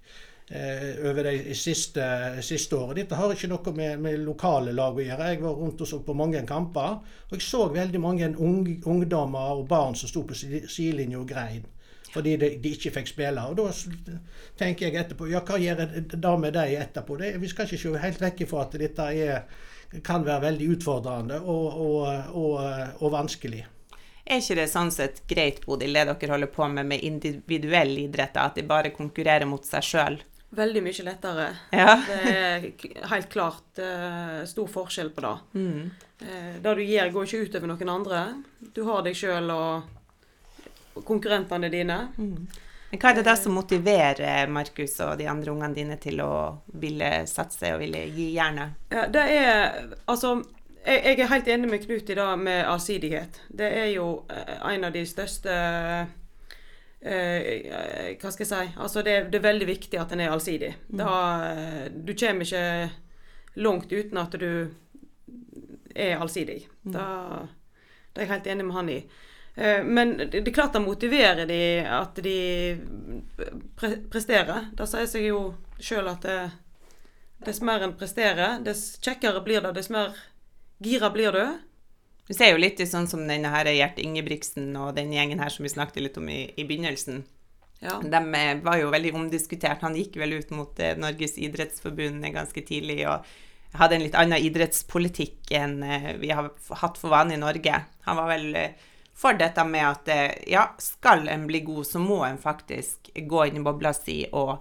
eh, 0.49 0.95
over 1.11 1.27
de 1.27 1.55
siste, 1.55 2.07
siste 2.47 2.77
året. 2.77 3.03
Dette 3.03 3.19
har 3.19 3.35
ikke 3.35 3.51
noe 3.51 3.75
med, 3.77 3.99
med, 4.01 4.23
lokale 4.25 4.73
lag 4.73 4.97
å 4.97 5.05
gjøre. 5.05 5.29
Jeg 5.35 5.43
var 5.43 5.59
rundt 5.59 5.83
og 5.83 5.91
så 5.91 6.01
på 6.07 6.17
mange 6.17 6.41
kamper. 6.49 7.03
Og 7.29 7.37
jeg 7.37 7.45
så 7.45 7.67
veldig 7.75 8.01
mange 8.01 8.31
ung, 8.39 8.63
ungdommer 8.87 9.59
og 9.59 9.67
barn 9.69 9.99
som 9.99 10.09
sto 10.09 10.23
på 10.25 10.39
sidelinja 10.39 11.21
og 11.21 11.29
grein. 11.29 11.67
Fordi 12.15 12.37
de, 12.41 12.53
de 12.63 12.75
ikke 12.77 12.93
fikk 12.99 13.13
spille. 13.13 13.47
Og 13.51 13.59
da 13.59 13.67
tenker 14.59 14.89
jeg 14.89 15.01
etterpå 15.03 15.29
ja, 15.31 15.43
hva 15.47 15.59
gjør 15.61 15.83
det 15.85 16.23
med 16.43 16.55
dem 16.55 16.79
etterpå? 16.85 17.19
Det, 17.21 17.35
vi 17.43 17.51
skal 17.51 17.69
ikke 17.69 17.83
se 17.83 18.07
helt 18.07 18.23
vekk 18.23 18.47
ifra 18.47 18.65
at 18.67 18.79
dette 18.83 19.11
er, 19.25 19.45
kan 20.07 20.25
være 20.27 20.47
veldig 20.49 20.71
utfordrende 20.77 21.43
og, 21.43 21.85
og, 21.85 22.33
og, 22.39 22.57
og 23.01 23.15
vanskelig. 23.15 23.67
Er 24.31 24.39
ikke 24.39 24.61
det 24.61 24.71
sånn 24.71 24.93
sett 24.95 25.25
greit, 25.27 25.65
Bodil, 25.67 25.97
det 25.97 26.05
dere 26.07 26.35
holder 26.37 26.51
på 26.55 26.67
med 26.71 26.87
med 26.87 27.03
individuell 27.03 27.97
idrett, 27.99 28.37
at 28.39 28.59
de 28.59 28.63
bare 28.67 28.93
konkurrerer 28.95 29.49
mot 29.49 29.65
seg 29.67 29.83
sjøl? 29.83 30.21
Veldig 30.55 30.83
mye 30.83 31.07
lettere. 31.07 31.47
Ja. 31.75 31.95
Det 32.07 32.35
er 32.35 32.65
helt 33.11 33.29
klart 33.31 33.79
uh, 33.79 34.43
stor 34.51 34.71
forskjell 34.71 35.11
på 35.15 35.23
det. 35.23 35.35
Mm. 35.55 35.91
Uh, 36.23 36.55
det 36.63 36.75
du 36.79 36.83
gjør, 36.85 37.13
går 37.15 37.27
ikke 37.27 37.43
utover 37.47 37.71
noen 37.71 37.93
andre. 37.93 38.23
Du 38.75 38.83
har 38.87 39.03
deg 39.07 39.19
sjøl 39.19 39.51
og 39.55 40.00
konkurrentene 40.95 41.71
dine. 41.73 41.99
Men 42.91 42.99
hva 42.99 43.13
er 43.13 43.21
det 43.21 43.27
da 43.29 43.37
som 43.39 43.55
motiverer 43.55 44.51
Markus 44.51 44.97
og 45.05 45.19
de 45.21 45.29
andre 45.31 45.53
ungene 45.53 45.77
dine 45.77 45.99
til 46.03 46.23
å 46.25 46.33
ville 46.83 47.11
satse 47.31 47.71
og 47.75 47.83
ville 47.85 48.03
gi 48.11 48.33
jernet? 48.35 48.81
Ja, 48.91 49.07
det 49.07 49.27
er 49.31 49.93
Altså, 50.11 50.41
jeg, 50.83 51.05
jeg 51.05 51.21
er 51.21 51.31
helt 51.31 51.51
enig 51.55 51.71
med 51.71 51.85
Knut 51.85 52.11
i 52.11 52.17
det 52.19 52.27
med 52.41 52.65
allsidighet. 52.67 53.43
Det 53.47 53.69
er 53.83 53.93
jo 53.93 54.09
eh, 54.33 54.57
en 54.73 54.89
av 54.89 54.95
de 54.97 55.05
største 55.07 55.55
eh, 57.05 58.17
Hva 58.19 58.33
skal 58.33 58.45
jeg 58.45 58.51
si 58.51 58.75
Altså, 58.75 59.05
det, 59.07 59.17
det 59.31 59.39
er 59.39 59.47
veldig 59.47 59.71
viktig 59.71 60.01
at 60.01 60.17
en 60.17 60.25
er 60.25 60.35
allsidig. 60.35 60.75
Da, 60.89 61.15
eh, 61.53 61.87
du 61.95 62.15
kommer 62.15 62.49
ikke 62.49 62.91
langt 63.61 63.93
uten 63.93 64.19
at 64.19 64.35
du 64.41 64.51
er 65.95 66.19
allsidig. 66.19 66.65
Da, 66.83 67.07
det 68.11 68.23
er 68.23 68.27
jeg 68.27 68.35
helt 68.35 68.51
enig 68.51 68.67
med 68.67 68.79
han 68.81 68.95
i. 68.99 69.01
Eh, 69.55 69.85
Men 69.85 70.17
det, 70.17 70.47
er 70.47 70.53
klart 70.55 70.73
det 70.73 70.83
motiverer 70.85 71.47
de 71.47 71.61
at 71.85 72.19
de 72.23 72.37
pre 73.77 73.97
presterer. 74.13 74.71
Det 74.77 74.89
sier 74.89 75.09
seg 75.11 75.27
jo 75.31 75.41
sjøl 75.81 76.11
at 76.13 76.27
det, 76.27 76.39
dess 77.47 77.63
mer 77.65 77.83
en 77.85 77.97
presterer, 77.99 78.61
dess 78.65 78.99
kjekkere 79.03 79.43
blir 79.45 79.65
det, 79.65 79.75
dess 79.79 79.91
mer 79.91 80.15
gira 80.81 81.11
blir 81.13 81.37
du. 81.37 81.45
Du 82.29 82.35
ser 82.37 82.53
jo 82.53 82.63
litt 82.63 82.81
i 82.81 82.87
sånn 82.87 83.09
som 83.11 83.27
denne 83.27 83.51
her 83.51 83.69
Gjert 83.73 83.99
Ingebrigtsen 83.99 84.71
og 84.79 84.95
den 84.95 85.13
gjengen 85.13 85.43
her 85.43 85.51
som 85.51 85.67
vi 85.67 85.73
snakket 85.73 86.05
litt 86.05 86.19
om 86.21 86.29
i, 86.31 86.45
i 86.55 86.67
begynnelsen. 86.69 87.25
Ja. 87.81 87.97
De 88.05 88.21
eh, 88.37 88.59
var 88.63 88.77
jo 88.79 88.93
veldig 88.93 89.15
omdiskutert. 89.17 89.83
Han 89.83 89.97
gikk 89.99 90.21
vel 90.21 90.37
ut 90.39 90.53
mot 90.55 90.79
eh, 90.79 90.95
Norges 91.01 91.39
idrettsforbund 91.41 92.29
ganske 92.37 92.63
tidlig 92.69 93.03
og 93.09 93.25
hadde 93.81 93.97
en 93.97 94.05
litt 94.05 94.19
annen 94.19 94.43
idrettspolitikk 94.43 95.53
enn 95.55 95.77
vi 96.19 96.33
har 96.35 96.49
hatt 96.81 96.97
for 96.99 97.13
vane 97.13 97.37
i 97.37 97.41
Norge. 97.41 97.77
Han 98.03 98.19
var 98.19 98.27
vel 98.33 98.49
for 99.21 99.37
dette 99.37 99.65
med 99.69 99.85
at 99.85 100.09
eh, 100.09 100.35
ja, 100.49 100.63
skal 100.81 101.27
en 101.29 101.47
bli 101.51 101.61
god, 101.67 101.85
så 101.87 102.01
må 102.01 102.23
en 102.25 102.39
faktisk 102.41 103.11
gå 103.29 103.43
inn 103.51 103.59
i 103.61 103.65
bobla 103.67 103.93
si 103.97 104.23
og 104.33 104.59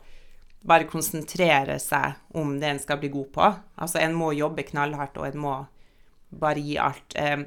bare 0.68 0.84
konsentrere 0.90 1.78
seg 1.80 2.36
om 2.36 2.58
det 2.60 2.68
en 2.74 2.80
skal 2.84 3.00
bli 3.00 3.08
god 3.14 3.30
på. 3.38 3.46
Altså 3.80 4.02
en 4.04 4.18
må 4.20 4.34
jobbe 4.36 4.66
knallhardt, 4.68 5.16
og 5.22 5.30
en 5.30 5.40
må 5.40 5.54
bare 6.30 6.60
gi 6.60 6.76
alt. 6.78 7.16
Eh, 7.16 7.46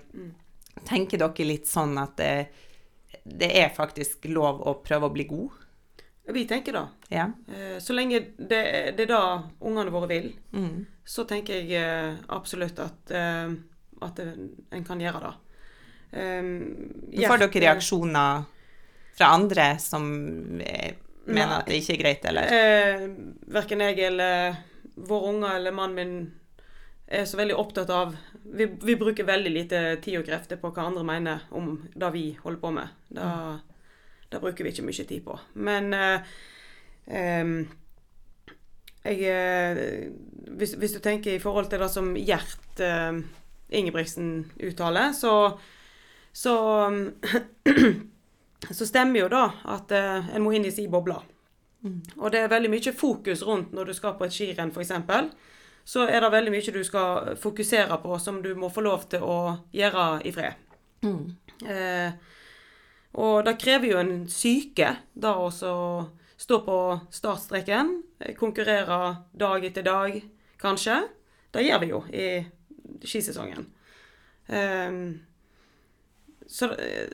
tenker 0.89 1.21
dere 1.21 1.45
litt 1.51 1.69
sånn 1.69 1.93
at 2.01 2.17
det, 2.17 2.31
det 3.29 3.51
er 3.61 3.75
faktisk 3.77 4.25
lov 4.33 4.65
å 4.65 4.79
prøve 4.83 5.11
å 5.11 5.13
bli 5.13 5.29
god? 5.29 5.59
Vi 6.33 6.47
tenker 6.49 6.73
det. 6.79 6.87
Ja. 7.13 7.29
Eh, 7.53 7.77
Så 7.83 7.93
lenge 7.93 8.23
det, 8.39 8.63
det 8.97 9.05
er 9.05 9.13
det 9.13 9.21
ungene 9.61 9.93
våre 9.93 10.09
vil, 10.09 10.33
Mm. 10.53 10.87
så 11.05 11.25
tenker 11.29 11.61
jeg 11.61 11.73
eh, 11.77 12.17
absolutt 12.33 12.79
at, 12.81 13.11
eh, 13.11 13.53
at 14.01 14.19
en 14.25 14.85
kan 14.87 15.01
gjøre 15.03 15.21
det. 15.27 15.35
Um, 16.13 16.93
Får 17.17 17.41
dere 17.41 17.63
reaksjoner 17.67 18.45
fra 19.17 19.33
andre 19.33 19.79
som 19.81 20.05
eh, 20.61 20.95
mener 21.25 21.49
Nei. 21.49 21.59
at 21.59 21.71
det 21.71 21.81
ikke 21.81 21.97
er 21.97 22.03
greit, 22.03 22.29
eller? 22.29 22.53
Eh, 22.53 23.09
verken 23.53 23.85
jeg 23.85 23.99
eller 24.09 24.61
våre 25.09 25.33
unger 25.33 25.57
eller 25.57 25.77
mannen 25.77 25.97
min 25.97 26.15
er 27.13 27.27
så 27.29 27.37
veldig 27.37 27.57
opptatt 27.61 27.91
av 27.93 28.15
vi, 28.43 28.67
vi 28.67 28.97
bruker 28.97 29.27
veldig 29.29 29.51
lite 29.53 29.81
tid 30.05 30.19
og 30.21 30.27
krefter 30.27 30.61
på 30.61 30.71
hva 30.73 30.87
andre 30.89 31.05
mener 31.07 31.45
om 31.57 31.75
det 31.93 32.11
vi 32.15 32.25
holder 32.41 32.61
på 32.61 32.73
med. 32.77 32.97
Det, 33.13 33.29
det 34.33 34.41
bruker 34.41 34.65
vi 34.65 34.73
ikke 34.73 34.87
mye 34.87 35.07
tid 35.09 35.23
på. 35.25 35.37
Men 35.55 35.93
eh, 35.97 36.33
jeg 39.03 39.23
eh, 39.29 40.11
hvis, 40.57 40.75
hvis 40.79 40.97
du 40.97 41.01
tenker 41.05 41.37
i 41.37 41.43
forhold 41.43 41.71
til 41.71 41.83
det 41.83 41.91
som 41.93 42.13
Gjert 42.17 42.83
eh, 42.85 43.23
Ingebrigtsen 43.73 44.51
uttaler, 44.61 45.13
så 45.17 45.59
så, 46.33 46.55
så 48.79 48.87
stemmer 48.87 49.25
jo 49.25 49.29
da 49.33 49.45
at 49.77 49.93
eh, 49.93 50.35
en 50.35 50.45
må 50.45 50.55
inn 50.57 50.67
i 50.69 50.75
si 50.75 50.89
boble. 50.91 51.21
Og 52.17 52.31
det 52.31 52.45
er 52.45 52.53
veldig 52.53 52.71
mye 52.71 52.93
fokus 52.95 53.43
rundt 53.43 53.73
når 53.75 53.91
du 53.91 53.95
skal 53.97 54.15
på 54.19 54.29
et 54.29 54.35
skirenn 54.35 54.71
f.eks. 54.71 54.93
Så 55.85 56.05
er 56.07 56.23
det 56.23 56.31
veldig 56.31 56.53
mye 56.55 56.75
du 56.75 56.83
skal 56.87 57.33
fokusere 57.43 57.99
på 58.05 58.19
som 58.23 58.39
du 58.43 58.53
må 58.55 58.71
få 58.71 58.85
lov 58.87 59.09
til 59.11 59.25
å 59.27 59.39
gjøre 59.75 60.05
i 60.29 60.33
fred. 60.35 60.61
Eh, 61.67 62.13
og 63.19 63.43
det 63.45 63.59
krever 63.61 63.91
jo 63.91 63.99
en 63.99 64.15
syke, 64.31 64.95
da 65.13 65.35
å 65.43 65.51
stå 65.51 66.61
på 66.65 66.79
startstreken, 67.13 67.91
konkurrere 68.39 69.01
dag 69.35 69.67
etter 69.67 69.85
dag, 69.87 70.17
kanskje. 70.63 71.01
Det 71.53 71.67
gjør 71.67 71.83
vi 71.83 71.91
jo 71.91 72.01
i 72.15 72.29
skisesongen. 73.03 73.67
Eh, 74.47 75.03
så 76.53 76.69
eh, 76.77 77.09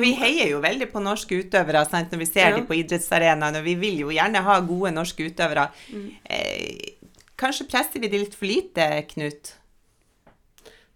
Vi 0.00 0.14
heier 0.16 0.54
jo 0.54 0.60
veldig 0.64 0.88
på 0.92 1.02
norske 1.04 1.36
utøvere 1.42 1.84
sant? 1.88 2.12
når 2.12 2.22
vi 2.22 2.28
ser 2.30 2.48
Ja. 2.48 2.56
dem 2.56 2.66
på 2.66 2.78
idrettsarenaen, 2.78 3.58
og 3.60 3.64
vi 3.66 3.74
vil 3.76 3.98
jo 4.06 4.12
gjerne 4.14 4.40
ha 4.46 4.58
gode 4.64 4.92
norske 4.96 5.26
utøvere. 5.28 5.68
Mm. 5.92 6.06
Eh, 6.24 7.10
kanskje 7.36 7.68
presser 7.68 8.00
vi 8.00 8.08
de 8.08 8.22
litt 8.24 8.36
for 8.36 8.48
lite, 8.48 8.86
Knut? 9.12 9.56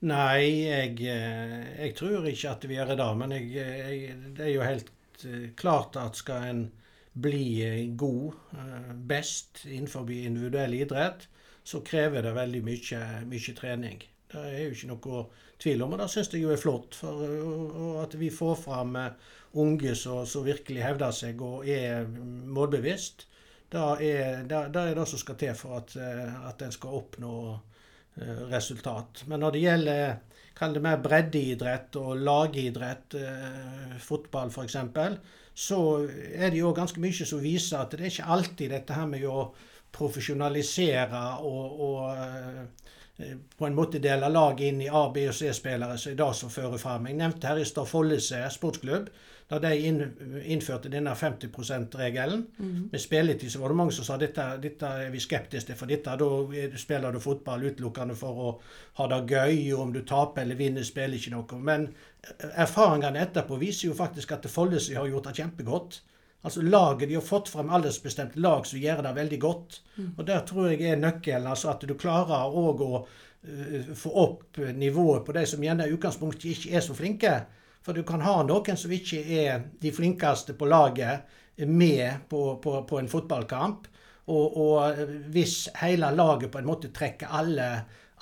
Nei, 0.05 0.65
jeg, 0.69 0.99
eh, 1.09 1.61
jeg 1.81 1.95
tror 1.97 2.27
ikke 2.29 2.51
at 2.51 2.65
vi 2.69 2.77
gjør 2.77 2.95
det, 2.97 3.11
men 3.21 3.37
jeg, 3.39 3.47
jeg, 3.57 4.17
det 4.37 4.47
er 4.49 4.53
jo 4.53 4.65
helt 4.65 4.91
eh, 5.25 5.47
klart 5.57 5.97
at 5.97 6.19
skal 6.21 6.49
en 6.51 6.65
bli 7.15 7.45
eh, 7.65 7.79
god, 7.97 8.35
best 9.09 9.65
innenfor 9.69 10.11
individuell 10.11 10.75
idrett, 10.77 11.29
så 11.65 11.81
krever 11.81 12.25
det 12.27 12.35
veldig 12.37 12.61
mye, 12.67 13.01
mye 13.31 13.55
trening. 13.57 14.03
Det 14.35 14.45
er 14.51 14.65
jo 14.67 14.75
ikke 14.75 14.91
noe 14.91 15.23
tvil 15.63 15.85
om, 15.87 15.95
og 15.95 16.03
det 16.03 16.11
syns 16.13 16.33
jeg 16.35 16.43
jo 16.43 16.53
er 16.53 16.61
flott. 16.61 16.99
For 16.99 17.23
og, 17.25 18.03
at 18.03 18.19
vi 18.19 18.33
får 18.35 18.59
fram 18.67 18.99
eh, 19.01 19.31
unge 19.63 19.95
som 19.95 20.45
virkelig 20.45 20.83
hevder 20.83 21.15
seg 21.15 21.41
og 21.45 21.69
er 21.71 22.09
målbevisst, 22.09 23.29
da 23.75 23.95
er, 24.03 24.45
da, 24.49 24.67
da 24.71 24.89
er 24.89 24.99
det 24.99 25.07
som 25.11 25.21
skal 25.21 25.39
til 25.41 25.55
for 25.59 25.81
at, 25.81 25.95
eh, 25.99 26.35
at 26.49 26.63
en 26.63 26.75
skal 26.75 26.99
oppnå 27.01 27.35
eh, 27.55 28.43
resultat. 28.53 29.25
Men 29.31 29.43
når 29.43 29.57
det 29.57 29.65
gjelder 29.65 30.17
kall 30.55 30.77
det 30.77 30.83
mer 30.85 31.01
breddeidrett 31.03 31.97
og 31.99 32.21
lagidrett, 32.23 33.17
eh, 33.19 33.97
fotball 34.03 34.53
f.eks., 34.53 34.77
så 35.55 35.79
er 36.35 36.51
det 36.51 36.59
jo 36.61 36.75
ganske 36.75 37.03
mye 37.03 37.27
som 37.27 37.43
viser 37.43 37.79
at 37.79 37.95
det 37.95 38.03
er 38.03 38.13
ikke 38.13 38.33
alltid 38.37 38.75
dette 38.75 38.95
her 38.97 39.07
med 39.11 39.27
å 39.31 39.49
profesjonalisere 39.95 41.21
og, 41.47 41.83
og 41.87 42.89
på 43.59 43.67
en 43.67 43.75
måte 43.77 44.01
dele 44.03 44.29
lag 44.29 44.61
inn 44.61 44.81
i 44.83 44.89
A-, 44.91 45.11
B- 45.15 45.29
og 45.31 45.35
C-spillere 45.39 45.95
som 45.99 46.13
er 46.13 46.17
det 46.19 46.33
som 46.35 46.51
fører 46.51 46.79
fram. 46.83 47.07
Jeg 47.07 47.15
nevnte 47.21 47.47
her 47.47 47.61
i 47.63 47.65
stad 47.69 47.87
Follese 47.87 48.41
sportsklubb. 48.51 49.07
Da 49.47 49.59
de 49.61 49.75
innførte 49.77 50.89
denne 50.89 51.13
50 51.15 51.51
%-regelen 51.53 52.47
med 52.91 53.01
spilletid, 53.01 53.51
så 53.53 53.61
var 53.61 53.69
det 53.69 53.77
mange 53.77 53.93
som 53.93 54.05
sa 54.09 54.17
dette, 54.17 54.47
dette 54.63 54.87
er 55.05 55.11
vi 55.13 55.21
skeptiske 55.21 55.67
til. 55.69 55.77
For 55.77 55.87
dette, 55.87 56.15
da 56.17 56.29
er- 56.57 56.77
spiller 56.81 57.13
du 57.13 57.21
fotball 57.21 57.63
utelukkende 57.69 58.17
for 58.17 58.41
å 58.47 58.61
ha 58.95 59.07
det 59.13 59.21
gøy, 59.31 59.73
og 59.75 59.81
om 59.81 59.93
du 59.93 60.01
taper 60.03 60.43
eller 60.43 60.55
vinner, 60.57 60.83
spiller 60.83 61.15
ikke 61.21 61.31
noe. 61.37 61.59
Men 61.61 61.91
erfaringene 62.57 63.21
etterpå 63.21 63.59
viser 63.61 63.89
jo 63.91 63.95
faktisk 63.95 64.33
at 64.33 64.47
Follese 64.51 64.97
har 64.97 65.07
gjort 65.07 65.25
det 65.29 65.37
kjempegodt. 65.43 66.01
Altså 66.45 66.63
laget, 66.63 67.09
De 67.09 67.17
har 67.17 67.25
fått 67.25 67.49
frem 67.49 67.71
aldersbestemte 67.73 68.41
lag 68.41 68.67
som 68.69 68.79
gjør 68.79 69.03
det 69.03 69.15
veldig 69.17 69.41
godt. 69.41 69.81
Og 70.19 70.25
Der 70.27 70.43
tror 70.45 70.71
jeg 70.71 70.83
er 70.91 71.01
nøkkelen. 71.01 71.47
altså 71.47 71.71
At 71.73 71.87
du 71.89 71.95
klarer 71.95 72.53
òg 72.53 72.83
å 72.85 72.93
uh, 73.01 73.95
få 73.97 74.13
opp 74.23 74.61
nivået 74.77 75.25
på 75.25 75.33
de 75.33 75.47
som 75.47 75.63
gjerne 75.65 75.89
i 75.89 75.95
utgangspunktet 75.97 76.51
ikke 76.53 76.77
er 76.77 76.85
så 76.85 76.95
flinke. 76.95 77.35
For 77.85 77.97
du 77.97 78.03
kan 78.03 78.21
ha 78.25 78.43
noen 78.43 78.77
som 78.77 78.93
ikke 78.93 79.25
er 79.25 79.65
de 79.81 79.93
flinkeste 79.93 80.57
på 80.57 80.69
laget, 80.69 81.41
med 81.57 82.25
på, 82.29 82.57
på, 82.59 82.83
på 82.89 82.99
en 82.99 83.09
fotballkamp. 83.09 83.87
Og, 84.27 84.57
og 84.57 85.03
hvis 85.35 85.69
hele 85.83 86.09
laget 86.17 86.51
på 86.51 86.59
en 86.59 86.67
måte 86.67 86.91
trekker 86.95 87.31
alle, 87.31 87.69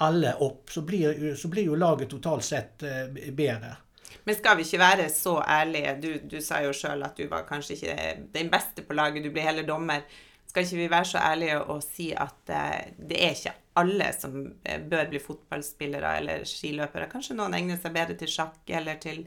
alle 0.03 0.35
opp, 0.43 0.71
så 0.71 0.83
blir, 0.83 1.35
så 1.39 1.49
blir 1.49 1.71
jo 1.71 1.79
laget 1.79 2.11
totalt 2.11 2.45
sett 2.45 2.83
eh, 2.83 3.31
bedre. 3.31 3.77
Men 4.25 4.39
skal 4.39 4.59
vi 4.59 4.67
ikke 4.67 4.83
være 4.83 5.09
så 5.11 5.39
ærlige? 5.43 5.95
Du, 6.03 6.11
du 6.37 6.41
sa 6.45 6.61
jo 6.65 6.75
sjøl 6.77 7.03
at 7.07 7.17
du 7.19 7.27
var 7.31 7.47
kanskje 7.49 7.79
ikke 7.79 7.97
den 8.35 8.51
beste 8.53 8.85
på 8.87 8.95
laget, 8.95 9.25
du 9.25 9.33
blir 9.35 9.49
heller 9.49 9.67
dommer. 9.67 10.05
Skal 10.47 10.67
ikke 10.67 10.83
vi 10.83 10.91
være 10.93 11.09
så 11.09 11.19
ærlige 11.19 11.63
og 11.63 11.83
si 11.83 12.11
at 12.13 12.53
eh, 12.53 12.93
det 12.99 13.19
er 13.25 13.37
ikke 13.37 13.55
alle 13.81 14.11
som 14.13 14.37
eh, 14.65 14.83
bør 14.91 15.09
bli 15.11 15.23
fotballspillere 15.23 16.17
eller 16.21 16.45
skiløpere? 16.49 17.09
Kanskje 17.11 17.39
noen 17.39 17.57
egner 17.57 17.81
seg 17.81 17.95
bedre 17.97 18.19
til 18.21 18.31
sjakk 18.31 18.61
eller 18.69 19.01
til 19.03 19.25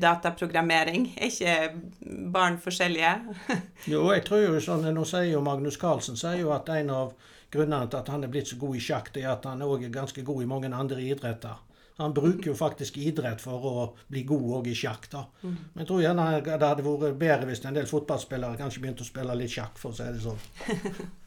dataprogrammering? 0.00 1.10
Er 1.18 1.32
ikke 1.32 2.22
barn 2.32 2.58
forskjellige? 2.62 3.14
Jo, 3.92 4.06
jeg 4.14 4.24
tror 4.24 4.44
jo 4.46 4.60
sånn, 4.62 4.86
Nå 4.94 5.04
sier 5.08 5.32
jo 5.32 5.44
Magnus 5.44 5.76
Carlsen 5.80 6.16
sier 6.16 6.40
jo 6.40 6.54
at 6.56 6.70
en 6.72 6.94
av 6.94 7.12
grunnene 7.52 7.88
til 7.88 8.00
at 8.00 8.12
han 8.12 8.24
er 8.24 8.32
blitt 8.32 8.50
så 8.50 8.58
god 8.60 8.76
i 8.76 8.82
sjakk, 8.82 9.12
det 9.14 9.24
er 9.24 9.32
at 9.34 9.46
han 9.48 9.64
òg 9.64 9.84
er 9.86 9.92
ganske 9.92 10.24
god 10.24 10.44
i 10.44 10.48
mange 10.48 10.70
andre 10.72 11.00
idretter. 11.04 11.60
Han 11.98 12.12
bruker 12.14 12.50
jo 12.52 12.54
faktisk 12.54 12.96
idrett 13.02 13.40
for 13.42 13.64
å 13.66 13.84
bli 14.08 14.22
god 14.28 14.42
òg 14.60 14.68
i 14.70 14.74
sjakk. 14.78 15.08
da. 15.10 15.24
Men 15.42 15.82
jeg 15.82 15.86
tror 15.90 16.02
gjerne 16.04 16.26
det 16.44 16.58
hadde 16.62 16.84
vært 16.86 17.16
bedre 17.18 17.46
hvis 17.50 17.64
en 17.66 17.74
del 17.74 17.86
fotballspillere 17.90 18.56
kanskje 18.60 18.80
begynte 18.84 19.02
å 19.02 19.08
spille 19.08 19.34
litt 19.40 19.50
sjakk, 19.50 19.78
for 19.82 19.90
å 19.90 19.98
si 19.98 20.06
det 20.06 20.22
sånn. 20.22 20.38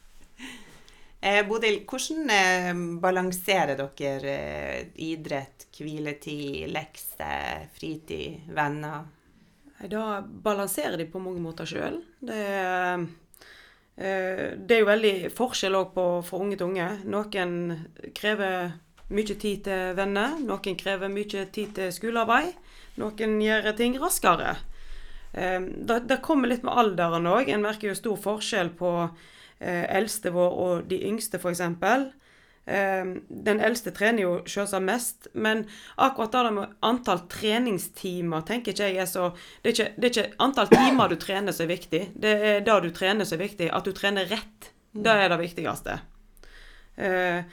Eh, 1.24 1.44
Bodil, 1.46 1.84
hvordan 1.86 2.30
eh, 2.34 2.70
balanserer 2.98 3.78
dere 3.78 4.32
eh, 4.34 4.88
idrett, 5.06 5.68
hviletid, 5.78 6.64
lekser, 6.74 7.68
fritid, 7.78 8.48
venner? 8.58 9.04
Da 9.92 10.22
balanserer 10.26 10.98
de 10.98 11.06
på 11.14 11.22
mange 11.22 11.44
måter 11.44 11.70
sjøl. 11.70 12.00
Det, 12.26 12.40
er- 12.42 13.06
eh, 14.02 14.58
det 14.58 14.76
er 14.76 14.82
jo 14.82 14.90
veldig 14.90 15.14
forskjell 15.38 15.78
òg 15.84 15.94
fra 16.26 16.42
unge 16.42 16.58
til 16.58 16.72
unge. 16.72 16.90
Noen 17.06 17.54
krever 18.18 18.72
mye 19.12 19.36
tid 19.36 19.64
til 19.68 19.96
venner, 19.98 20.38
noen 20.40 20.78
krever 20.80 21.12
mye 21.12 21.46
tid 21.54 21.76
til 21.78 21.92
skolearbeid. 21.94 22.54
Noen 23.02 23.38
gjør 23.42 23.72
ting 23.78 23.98
raskere. 24.02 24.56
Eh, 25.34 25.60
Det, 25.62 26.00
det 26.08 26.22
kommer 26.22 26.48
litt 26.52 26.64
med 26.64 26.76
alderen 26.78 27.28
òg. 27.28 27.50
En 27.50 27.64
merker 27.64 27.92
jo 27.92 27.96
stor 27.96 28.18
forskjell 28.20 28.74
på 28.80 28.92
eh, 29.60 29.86
eldste 29.96 30.32
vår 30.32 30.58
og 30.66 30.90
de 30.90 31.00
yngste, 31.08 31.40
f.eks. 31.40 31.62
Eh, 32.66 33.06
den 33.30 33.60
eldste 33.60 33.92
trener 33.92 34.22
jo 34.22 34.34
selvsagt 34.46 34.86
mest, 34.86 35.28
men 35.34 35.66
akkurat 35.98 36.32
det 36.32 36.52
med 36.54 36.76
antall 36.86 37.24
treningstimer 37.32 38.44
tenker 38.46 38.76
ikke 38.76 38.92
jeg 38.92 39.02
er 39.02 39.10
så 39.10 39.32
det 39.64 39.72
er, 39.72 39.74
ikke, 39.74 39.90
det 39.98 40.06
er 40.06 40.14
ikke 40.14 40.44
antall 40.46 40.70
timer 40.70 41.10
du 41.10 41.18
trener 41.18 41.56
som 41.56 41.66
er 41.66 41.74
viktig, 41.74 42.04
det 42.14 42.36
er 42.52 42.62
det 42.68 42.78
du 42.86 42.92
trener 42.94 43.26
som 43.26 43.40
er 43.40 43.48
viktig. 43.48 43.72
At 43.74 43.88
du 43.88 43.92
trener 43.98 44.30
rett. 44.30 44.72
Det 44.92 45.12
er 45.24 45.30
det 45.32 45.40
viktigste. 45.40 46.02
Eh, 47.02 47.44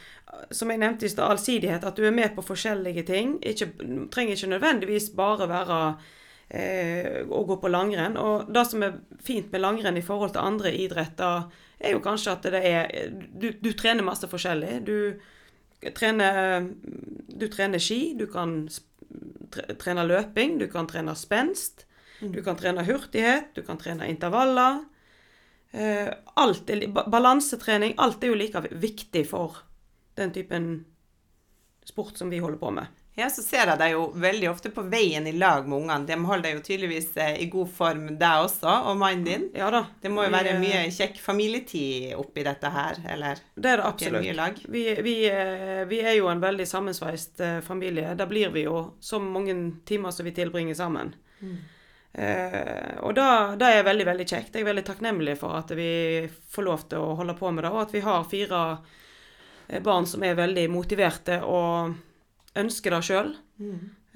som 0.50 0.70
jeg 0.70 0.80
nevnte 0.80 1.06
i 1.06 1.10
stad, 1.12 1.32
allsidighet. 1.32 1.84
At 1.88 1.96
du 1.96 2.04
er 2.06 2.14
med 2.14 2.34
på 2.36 2.44
forskjellige 2.44 3.06
ting. 3.08 3.38
Ikke, 3.46 3.70
trenger 4.12 4.36
ikke 4.36 4.52
nødvendigvis 4.52 5.10
bare 5.16 5.48
være 5.48 5.78
eh, 6.50 7.22
å 7.24 7.44
gå 7.48 7.56
på 7.62 7.72
langrenn. 7.72 8.18
Og 8.20 8.50
det 8.52 8.66
som 8.68 8.84
er 8.84 9.00
fint 9.24 9.50
med 9.52 9.64
langrenn 9.64 9.98
i 10.00 10.04
forhold 10.04 10.36
til 10.36 10.44
andre 10.44 10.74
idretter, 10.76 11.48
er 11.78 11.94
jo 11.94 12.02
kanskje 12.02 12.34
at 12.34 12.46
det 12.50 12.60
er 12.66 13.10
Du, 13.14 13.52
du 13.54 13.72
trener 13.72 14.06
masse 14.06 14.28
forskjellig. 14.28 14.80
Du 14.86 15.90
trener, 15.94 16.68
du 17.28 17.48
trener 17.48 17.78
ski, 17.78 18.14
du 18.18 18.26
kan 18.26 18.66
trene 19.78 20.04
løping, 20.04 20.58
du 20.58 20.66
kan 20.68 20.88
trene 20.90 21.14
spenst, 21.16 21.86
du 22.20 22.42
kan 22.42 22.58
trene 22.58 22.82
hurtighet, 22.84 23.54
du 23.54 23.62
kan 23.62 23.78
trene 23.78 24.08
intervaller. 24.10 24.82
Eh, 25.70 26.08
alt 26.40 26.70
balansetrening, 26.94 27.94
alt 27.96 28.22
er 28.24 28.32
jo 28.32 28.38
like 28.40 28.62
viktig 28.70 29.24
for 29.28 29.64
den 30.18 30.32
typen 30.32 30.70
sport 31.84 32.16
som 32.16 32.30
vi 32.30 32.38
holder 32.38 32.58
på 32.58 32.70
med. 32.70 32.86
Ja, 33.18 33.26
så 33.34 33.42
ser 33.42 33.66
jeg 33.66 33.78
deg 33.80 33.92
jo 33.96 34.02
veldig 34.14 34.46
ofte 34.46 34.70
på 34.70 34.84
veien 34.86 35.24
i 35.26 35.32
lag 35.34 35.64
med 35.66 35.80
ungene. 35.80 36.06
De 36.06 36.14
holder 36.22 36.44
deg 36.46 36.52
jo 36.54 36.60
tydeligvis 36.68 37.08
eh, 37.18 37.40
i 37.42 37.48
god 37.50 37.70
form, 37.74 38.04
deg 38.20 38.44
også, 38.44 38.74
og 38.90 38.98
mannen 39.00 39.24
din. 39.26 39.46
Ja 39.58 39.72
da. 39.74 39.80
Det 39.98 40.12
må 40.14 40.22
jo 40.22 40.30
være 40.30 40.52
eh, 40.54 40.60
mye 40.62 40.84
kjekk 40.94 41.18
familietid 41.24 42.12
oppi 42.14 42.44
dette 42.46 42.70
her, 42.70 43.00
eller? 43.16 43.42
Det 43.56 43.72
er 43.72 43.82
det 43.82 43.88
absolutt. 43.88 44.62
Vi, 44.70 44.84
vi, 45.02 45.16
eh, 45.32 45.82
vi 45.90 45.98
er 46.04 46.14
jo 46.20 46.30
en 46.30 46.44
veldig 46.44 46.68
sammensveist 46.70 47.42
eh, 47.42 47.58
familie. 47.66 48.14
Da 48.14 48.28
blir 48.30 48.54
vi 48.54 48.68
jo 48.68 48.84
så 49.02 49.18
mange 49.18 49.56
timer 49.88 50.14
som 50.14 50.28
vi 50.28 50.36
tilbringer 50.38 50.78
sammen. 50.78 51.10
Eh, 52.18 52.96
og 53.06 53.14
da 53.14 53.68
er 53.70 53.84
veldig, 53.86 54.06
veldig 54.08 54.26
kjekt. 54.26 54.54
Jeg 54.56 54.64
er 54.64 54.70
veldig 54.72 54.86
takknemlig 54.88 55.36
for 55.38 55.54
at 55.58 55.70
vi 55.78 55.90
får 56.50 56.66
lov 56.66 56.86
til 56.90 57.04
å 57.04 57.12
holde 57.20 57.36
på 57.38 57.52
med 57.54 57.62
det, 57.64 57.70
og 57.70 57.84
at 57.84 57.94
vi 57.94 58.02
har 58.02 58.26
fire 58.30 58.62
eh, 59.68 59.78
barn 59.84 60.08
som 60.10 60.24
er 60.26 60.34
veldig 60.38 60.66
motiverte 60.74 61.38
og 61.46 61.94
ønsker 62.58 62.96
det 62.96 63.02
sjøl. 63.06 63.30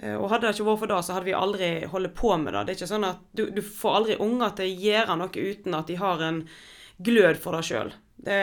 Eh, 0.02 0.16
Og 0.18 0.28
hadde 0.32 0.48
det 0.48 0.56
ikke 0.56 0.66
vært 0.66 0.82
for 0.82 0.90
det, 0.90 1.00
så 1.06 1.14
hadde 1.14 1.28
vi 1.30 1.36
aldri 1.38 1.70
holdt 1.92 2.14
på 2.18 2.34
med 2.42 2.54
det. 2.56 2.64
Det 2.66 2.74
er 2.74 2.80
ikke 2.80 2.92
sånn 2.94 3.06
at 3.12 3.22
du, 3.38 3.44
du 3.54 3.62
får 3.62 3.98
aldri 4.00 4.18
unger 4.24 4.54
til 4.58 4.66
å 4.72 4.78
gjøre 4.88 5.18
noe 5.20 5.46
uten 5.52 5.78
at 5.78 5.86
de 5.92 5.98
har 6.00 6.24
en 6.26 6.42
glød 6.98 7.38
for 7.44 7.54
det 7.58 7.66
sjøl. 7.70 7.92
Det 8.22 8.38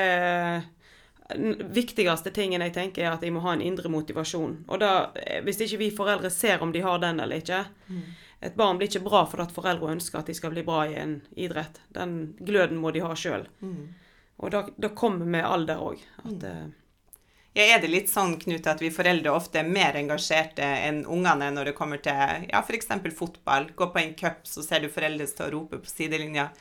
den 1.29 1.59
viktigste 1.75 2.31
tingen 2.33 2.63
jeg 2.65 2.73
tenker, 2.73 3.03
er 3.05 3.11
at 3.13 3.21
de 3.21 3.29
må 3.29 3.43
ha 3.43 3.51
en 3.53 3.61
indre 3.61 3.89
motivasjon. 3.93 4.55
Og 4.65 4.79
da, 4.81 5.11
eh, 5.21 5.43
hvis 5.45 5.59
ikke 5.61 5.77
vi 5.83 5.91
foreldre 5.93 6.31
ser 6.33 6.63
om 6.65 6.71
de 6.73 6.81
har 6.81 6.97
den 7.03 7.19
eller 7.21 7.37
ikke 7.43 7.59
Et 8.39 8.55
barn 8.55 8.77
blir 8.79 8.87
ikke 8.87 9.03
bra 9.03 9.25
fordi 9.27 9.47
at 9.47 9.55
foreldre 9.55 9.91
ønsker 9.91 10.21
at 10.21 10.29
de 10.31 10.35
skal 10.37 10.53
bli 10.53 10.63
bra 10.63 10.85
i 10.87 10.95
en 10.99 11.17
idrett. 11.35 11.81
Den 11.95 12.35
gløden 12.39 12.79
må 12.79 12.93
de 12.95 13.03
ha 13.03 13.15
sjøl. 13.15 13.47
Og 14.39 14.53
da, 14.53 14.91
kommer 14.95 15.25
med 15.27 15.43
alder 15.43 15.81
òg. 15.83 16.05
At 16.23 16.45
eh, 16.47 16.69
Ja, 17.57 17.65
er 17.65 17.81
det 17.81 17.89
litt 17.91 18.11
sånn, 18.11 18.37
Knut, 18.39 18.67
at 18.69 18.79
vi 18.79 18.91
foreldre 18.93 19.33
ofte 19.35 19.59
er 19.59 19.67
mer 19.67 19.97
engasjerte 19.99 20.63
enn 20.63 21.01
ungene 21.09 21.49
når 21.51 21.71
det 21.71 21.75
kommer 21.75 21.99
til 21.99 22.45
ja, 22.47 22.61
f.eks. 22.61 22.87
fotball? 23.17 23.71
Gå 23.75 23.89
på 23.91 23.99
en 23.99 24.13
cup, 24.15 24.45
så 24.47 24.63
ser 24.63 24.85
du 24.85 24.93
foreldre 24.93 25.27
stå 25.27 25.49
og 25.49 25.55
rope 25.57 25.81
på 25.83 25.91
sidelinja 25.91 26.51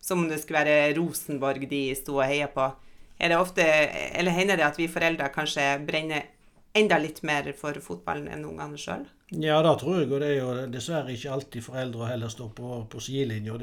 som 0.00 0.22
om 0.22 0.28
det 0.30 0.38
skulle 0.38 0.62
være 0.62 0.94
Rosenborg 0.96 1.66
de 1.68 1.82
sto 1.98 2.20
og 2.20 2.28
heia 2.30 2.46
på. 2.52 2.70
Er 3.18 3.32
det 3.32 3.38
ofte, 3.40 3.64
eller 3.64 4.30
hender 4.36 4.60
det 4.60 4.66
at 4.68 4.78
vi 4.78 4.88
foreldre 4.92 5.32
kanskje 5.34 5.64
brenner 5.86 6.28
enda 6.76 6.98
litt 7.00 7.22
mer 7.26 7.48
for 7.58 7.76
fotballen 7.82 8.28
enn 8.30 8.44
ungene 8.46 8.78
sjøl? 8.78 9.06
Ja, 9.30 9.58
det 9.62 9.78
tror 9.80 10.00
jeg, 10.00 10.10
og 10.12 10.20
det 10.22 10.28
er 10.30 10.36
jo 10.38 10.50
dessverre 10.70 11.14
ikke 11.14 11.32
alltid 11.34 11.64
foreldre 11.64 12.10
heller 12.12 12.30
står 12.30 12.50
på, 12.54 12.72
på 12.90 13.00
sidelinja. 13.02 13.56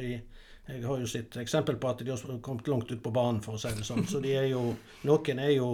Jeg 0.68 0.82
har 0.84 1.00
jo 1.00 1.08
sett 1.08 1.38
eksempel 1.40 1.78
på 1.80 1.92
at 1.92 2.04
de 2.04 2.12
har 2.12 2.42
kommet 2.44 2.68
langt 2.68 2.92
ut 2.92 3.04
på 3.04 3.14
banen, 3.16 3.40
for 3.44 3.56
å 3.56 3.62
si 3.62 3.72
det 3.76 3.86
sånn. 3.88 4.04
Så 4.08 4.20
de 4.24 4.36
er 4.36 4.50
jo, 4.52 4.66
noen 5.08 5.40
er 5.40 5.54
jo 5.56 5.70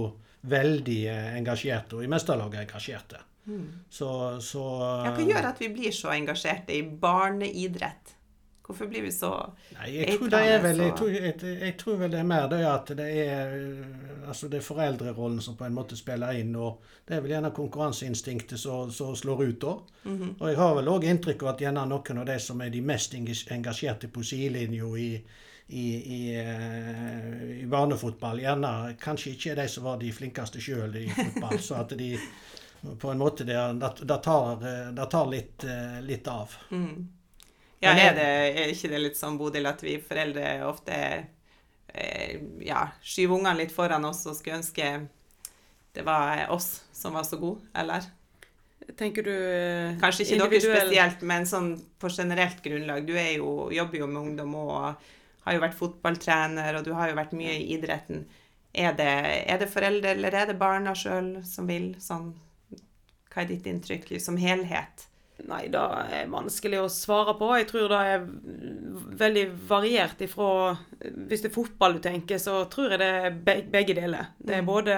veldig 0.49 0.99
eh, 1.09 1.33
engasjerte, 1.39 1.97
og 1.97 2.05
i 2.05 2.11
mesterlaget 2.11 2.63
engasjerte. 2.67 3.23
Så, 3.89 4.09
så 4.45 4.63
Ja, 5.05 5.11
hva 5.15 5.25
gjør 5.25 5.47
at 5.49 5.61
vi 5.61 5.71
blir 5.73 5.93
så 5.95 6.11
engasjerte 6.13 6.75
i 6.75 6.83
barneidrett? 6.85 8.15
Hvorfor 8.69 8.85
blir 8.85 9.01
vi 9.01 9.11
så 9.11 9.31
Nei, 9.73 9.87
jeg 9.95 10.17
tror 10.19 10.29
det 10.29 10.39
er 10.45 10.59
vel 10.61 10.81
jeg 10.83 10.91
tror, 10.97 11.09
jeg, 11.09 11.37
jeg 11.41 11.73
tror 11.81 11.95
vel 12.03 12.11
det 12.13 12.19
er 12.19 12.27
mer 12.29 12.43
det 12.51 12.59
at 12.69 12.91
det 12.99 13.07
er 13.23 13.55
øh, 13.57 14.27
altså 14.29 14.47
det 14.51 14.59
er 14.59 14.67
foreldrerollen 14.67 15.41
som 15.41 15.55
på 15.57 15.65
en 15.65 15.73
måte 15.73 15.97
spiller 15.97 16.37
inn, 16.37 16.53
og 16.53 16.83
det 17.07 17.17
er 17.17 17.23
vel 17.25 17.33
gjerne 17.33 17.49
konkurranseinstinktet 17.57 18.61
som 18.61 18.93
som 18.93 19.15
slår 19.17 19.43
ut 19.43 19.61
da. 19.63 19.73
Og 20.39 20.45
jeg 20.51 20.61
har 20.61 20.75
vel 20.77 20.93
òg 20.93 21.09
inntrykk 21.09 21.43
av 21.43 21.51
at 21.55 21.65
gjerne 21.65 21.87
noen 21.89 22.21
av 22.21 22.29
de 22.29 22.37
som 22.45 22.61
er 22.61 22.69
de 22.69 22.81
mest 22.85 23.17
engasjerte 23.17 24.11
på 24.13 24.23
sidelinja 24.23 24.93
i, 25.01 25.09
i, 25.67 25.85
i, 26.19 26.21
eh, 26.45 27.43
i 27.63 27.67
barnefotball, 27.67 28.45
gjerne 28.45 28.95
kanskje 29.01 29.33
ikke 29.33 29.51
er 29.55 29.61
de 29.63 29.67
som 29.67 29.89
var 29.89 29.97
de 30.01 30.13
flinkeste 30.13 30.61
sjøl 30.61 30.95
i 31.01 31.07
fotball. 31.09 31.59
så 31.59 31.81
at 31.81 31.97
de 31.97 32.13
på 33.01 33.11
en 33.11 33.17
måte 33.17 33.43
det, 33.43 33.57
det, 34.01 34.17
tar, 34.23 34.61
eh, 34.61 34.91
det 34.93 35.05
tar 35.11 35.31
litt, 35.33 35.63
eh, 35.63 36.01
litt 36.05 36.27
av. 36.27 36.53
Ja, 37.79 37.93
Men 37.93 37.99
er, 38.03 38.15
det- 38.15 38.63
er 38.63 38.71
ikke 38.73 38.89
det 38.91 38.99
litt 38.99 39.17
sånn, 39.17 39.37
Bodil, 39.39 39.65
at 39.69 39.81
vi 39.83 39.97
foreldre 40.03 40.65
ofte 40.67 40.95
eh, 41.93 42.33
ja, 42.65 42.89
skyver 43.01 43.37
ungene 43.37 43.57
litt 43.61 43.71
foran 43.71 44.05
oss 44.05 44.25
og 44.27 44.35
skulle 44.35 44.59
ønske 44.59 44.89
det 45.95 46.03
var 46.05 46.45
oss 46.53 46.83
som 46.93 47.15
var 47.17 47.23
så 47.25 47.39
gode, 47.41 47.63
eller? 47.73 48.03
Tenker 48.97 49.23
du 49.25 49.31
eh, 49.31 49.95
Kanskje 50.01 50.25
ikke 50.25 50.49
dere 50.49 50.61
spesielt, 50.63 51.23
men 51.27 51.47
sånn 51.49 51.71
på 52.01 52.11
generelt 52.13 52.61
grunnlag. 52.63 53.05
Du 53.07 53.13
jo, 53.15 53.49
jobber 53.73 54.01
jo 54.03 54.07
med 54.09 54.21
ungdom 54.21 54.53
og 54.59 54.77
har 55.45 55.55
jo 55.55 55.63
vært 55.63 55.77
fotballtrener, 55.79 56.77
og 56.79 56.85
du 56.85 56.93
har 56.97 57.09
jo 57.11 57.17
vært 57.17 57.35
mye 57.37 57.55
i 57.57 57.67
idretten. 57.75 58.25
Er 58.73 58.93
det, 58.97 59.09
er 59.49 59.61
det 59.61 59.69
foreldre 59.71 60.13
eller 60.13 60.35
er 60.37 60.51
det 60.51 60.59
barna 60.61 60.93
sjøl 60.97 61.39
som 61.47 61.67
vil 61.69 61.95
sånn? 62.01 62.31
Hva 63.29 63.43
er 63.43 63.49
ditt 63.51 63.67
inntrykk 63.69 64.13
som 64.21 64.37
helhet? 64.41 65.08
Nei, 65.47 65.63
det 65.71 65.81
er 66.13 66.29
vanskelig 66.31 66.81
å 66.81 66.89
svare 66.91 67.35
på. 67.39 67.47
Jeg 67.57 67.69
tror 67.69 67.91
det 67.91 67.99
er 68.11 68.25
veldig 69.19 69.45
variert 69.69 70.21
ifra 70.21 70.75
Hvis 70.99 71.45
det 71.45 71.49
er 71.49 71.55
fotball 71.55 71.97
du 71.97 72.01
tenker, 72.03 72.41
så 72.41 72.63
tror 72.71 72.93
jeg 72.93 73.01
det 73.01 73.09
er 73.09 73.63
begge 73.71 73.95
deler. 73.97 74.33
Det 74.37 74.57
er 74.57 74.67
både 74.67 74.97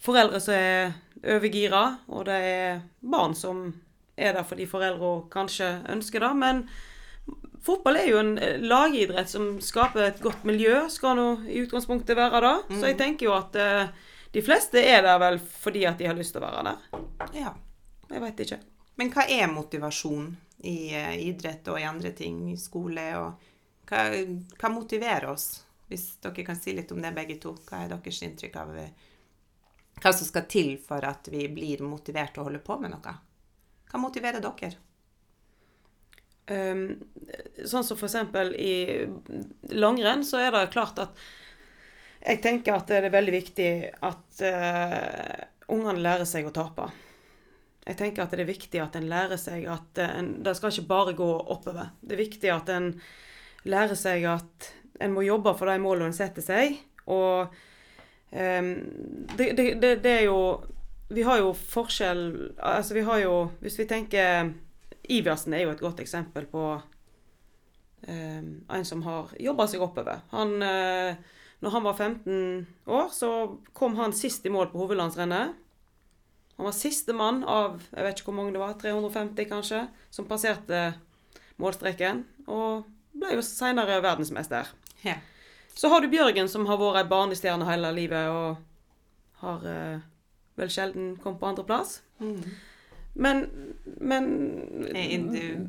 foreldre 0.00 0.40
som 0.40 0.56
er 0.56 0.92
overgira, 1.20 1.82
og 2.08 2.24
det 2.28 2.38
er 2.50 2.82
barn 3.00 3.34
som 3.36 3.66
er 4.20 4.36
der 4.36 4.46
fordi 4.46 4.68
foreldre 4.68 5.14
kanskje 5.32 5.70
ønsker 5.92 6.24
det. 6.24 6.30
Men 6.40 6.62
fotball 7.64 8.00
er 8.00 8.10
jo 8.10 8.20
en 8.20 8.34
eh, 8.40 8.60
lagidrett 8.60 9.32
som 9.32 9.54
skaper 9.64 10.06
et 10.06 10.22
godt 10.24 10.44
miljø. 10.48 10.84
Skal 10.92 11.16
nå 11.18 11.28
i 11.48 11.62
utgangspunktet 11.64 12.18
være 12.18 12.44
det. 12.46 12.56
Så 12.76 12.92
jeg 12.92 13.00
tenker 13.00 13.28
jo 13.30 13.36
at 13.36 13.56
eh, 13.60 13.88
de 14.36 14.44
fleste 14.46 14.82
er 14.84 15.02
der 15.06 15.18
vel 15.22 15.40
fordi 15.40 15.86
at 15.88 15.98
de 15.98 16.08
har 16.08 16.18
lyst 16.18 16.36
til 16.36 16.42
å 16.42 16.46
være 16.48 16.68
der. 16.70 17.00
Ja. 17.40 17.56
Jeg 18.10 18.22
veit 18.24 18.40
ikke. 18.42 18.58
Men 19.00 19.12
hva 19.14 19.24
er 19.32 19.48
motivasjon 19.48 20.28
i 20.68 20.92
eh, 20.92 21.14
idrett 21.24 21.68
og 21.72 21.80
i 21.80 21.86
andre 21.88 22.12
ting, 22.16 22.42
i 22.52 22.58
skole? 22.60 23.06
og 23.16 23.88
hva, 23.88 24.02
hva 24.60 24.72
motiverer 24.74 25.30
oss? 25.32 25.62
Hvis 25.88 26.20
dere 26.22 26.44
kan 26.46 26.58
si 26.58 26.74
litt 26.76 26.92
om 26.92 27.00
det, 27.02 27.14
begge 27.16 27.38
to. 27.42 27.54
Hva 27.66 27.80
er 27.82 27.94
deres 27.94 28.20
inntrykk 28.26 28.60
av 28.60 28.76
eh, 28.78 29.08
hva 30.00 30.12
som 30.16 30.28
skal 30.28 30.46
til 30.48 30.76
for 30.80 31.04
at 31.04 31.28
vi 31.32 31.48
blir 31.52 31.82
motivert 31.84 32.34
til 32.34 32.44
å 32.44 32.46
holde 32.50 32.62
på 32.64 32.76
med 32.80 32.92
noe? 32.94 33.16
Hva 33.90 34.00
motiverer 34.00 34.44
dere? 34.44 34.76
um, 36.50 36.86
Sånn 37.66 37.84
som 37.84 37.98
f.eks. 37.98 38.16
i 38.56 38.74
langrenn, 39.76 40.24
så 40.24 40.40
er 40.40 40.54
det 40.54 40.70
klart 40.74 41.02
at 41.02 41.28
jeg 42.20 42.40
tenker 42.44 42.76
at 42.76 42.90
det 42.90 42.98
er 43.00 43.12
veldig 43.12 43.32
viktig 43.32 43.70
at 44.04 44.42
uh, 44.44 45.36
ungene 45.72 46.02
lærer 46.04 46.28
seg 46.28 46.48
å 46.48 46.52
tape. 46.54 46.90
Jeg 47.90 47.98
tenker 47.98 48.22
at 48.22 48.34
det 48.34 48.44
er 48.44 48.52
viktig 48.52 48.80
at 48.82 48.96
en 48.98 49.08
lærer 49.10 49.40
seg 49.40 49.64
at 49.70 49.98
en, 50.04 50.36
det 50.44 50.54
skal 50.54 50.70
ikke 50.70 50.90
bare 50.90 51.16
gå 51.18 51.30
oppover. 51.50 51.90
Det 51.98 52.14
er 52.14 52.22
viktig 52.22 52.52
at 52.54 52.70
en 52.70 52.92
lærer 53.66 53.98
seg 53.98 54.26
at 54.30 54.68
en 55.02 55.14
må 55.16 55.24
jobbe 55.26 55.56
for 55.58 55.66
de 55.66 55.80
målene 55.82 56.12
en 56.12 56.14
setter 56.14 56.44
seg. 56.44 56.76
Og 57.10 57.50
um, 58.30 58.70
det, 59.34 59.48
det, 59.58 59.66
det, 59.82 59.96
det, 60.04 60.12
er 60.20 60.24
jo 60.28 60.38
Vi 61.10 61.24
har 61.26 61.40
jo 61.40 61.48
forskjell 61.56 62.20
Altså, 62.60 62.94
vi 62.94 63.02
har 63.02 63.18
jo 63.24 63.32
Hvis 63.64 63.78
vi 63.80 63.86
tenker 63.88 64.52
Iversen 65.10 65.56
er 65.56 65.64
jo 65.64 65.72
et 65.72 65.80
godt 65.82 66.02
eksempel 66.04 66.44
på 66.46 66.64
um, 66.76 68.50
en 68.70 68.86
som 68.86 69.02
har 69.02 69.32
jobba 69.40 69.66
seg 69.66 69.82
oppover. 69.82 70.20
Han 70.30 70.52
uh, 70.62 71.16
når 71.60 71.74
han 71.74 71.84
var 71.84 71.96
15 71.96 72.66
år, 72.86 73.08
så 73.12 73.58
kom 73.76 73.96
han 73.98 74.14
sist 74.16 74.46
i 74.46 74.52
mål 74.52 74.70
på 74.72 74.80
hovedlandsrennet. 74.80 75.58
Han 76.60 76.66
var 76.68 76.74
siste 76.76 77.14
mann 77.16 77.38
av 77.48 77.78
jeg 77.88 78.04
vet 78.04 78.18
ikke 78.18 78.28
hvor 78.28 78.34
mange 78.36 78.52
det 78.52 78.60
var, 78.60 78.74
350 78.76 79.46
kanskje, 79.48 79.78
som 80.12 80.26
passerte 80.28 80.80
målstreken. 81.56 82.20
Og 82.52 82.82
ble 83.16 83.38
jo 83.38 83.44
seinere 83.46 83.96
verdensmester. 84.04 84.68
Ja. 85.00 85.14
Så 85.72 85.88
har 85.88 86.04
du 86.04 86.10
Bjørgen, 86.12 86.50
som 86.52 86.66
har 86.68 86.76
vært 86.76 87.00
ei 87.00 87.08
barnestjerne 87.08 87.64
hele 87.64 87.94
livet 87.96 88.28
og 88.28 88.60
har 89.40 89.64
eh, 89.72 90.04
vel 90.60 90.74
sjelden 90.74 91.14
kommet 91.22 91.40
på 91.40 91.48
andreplass. 91.48 92.02
Mm. 92.20 92.44
Men, 93.24 93.42
men 93.96 94.28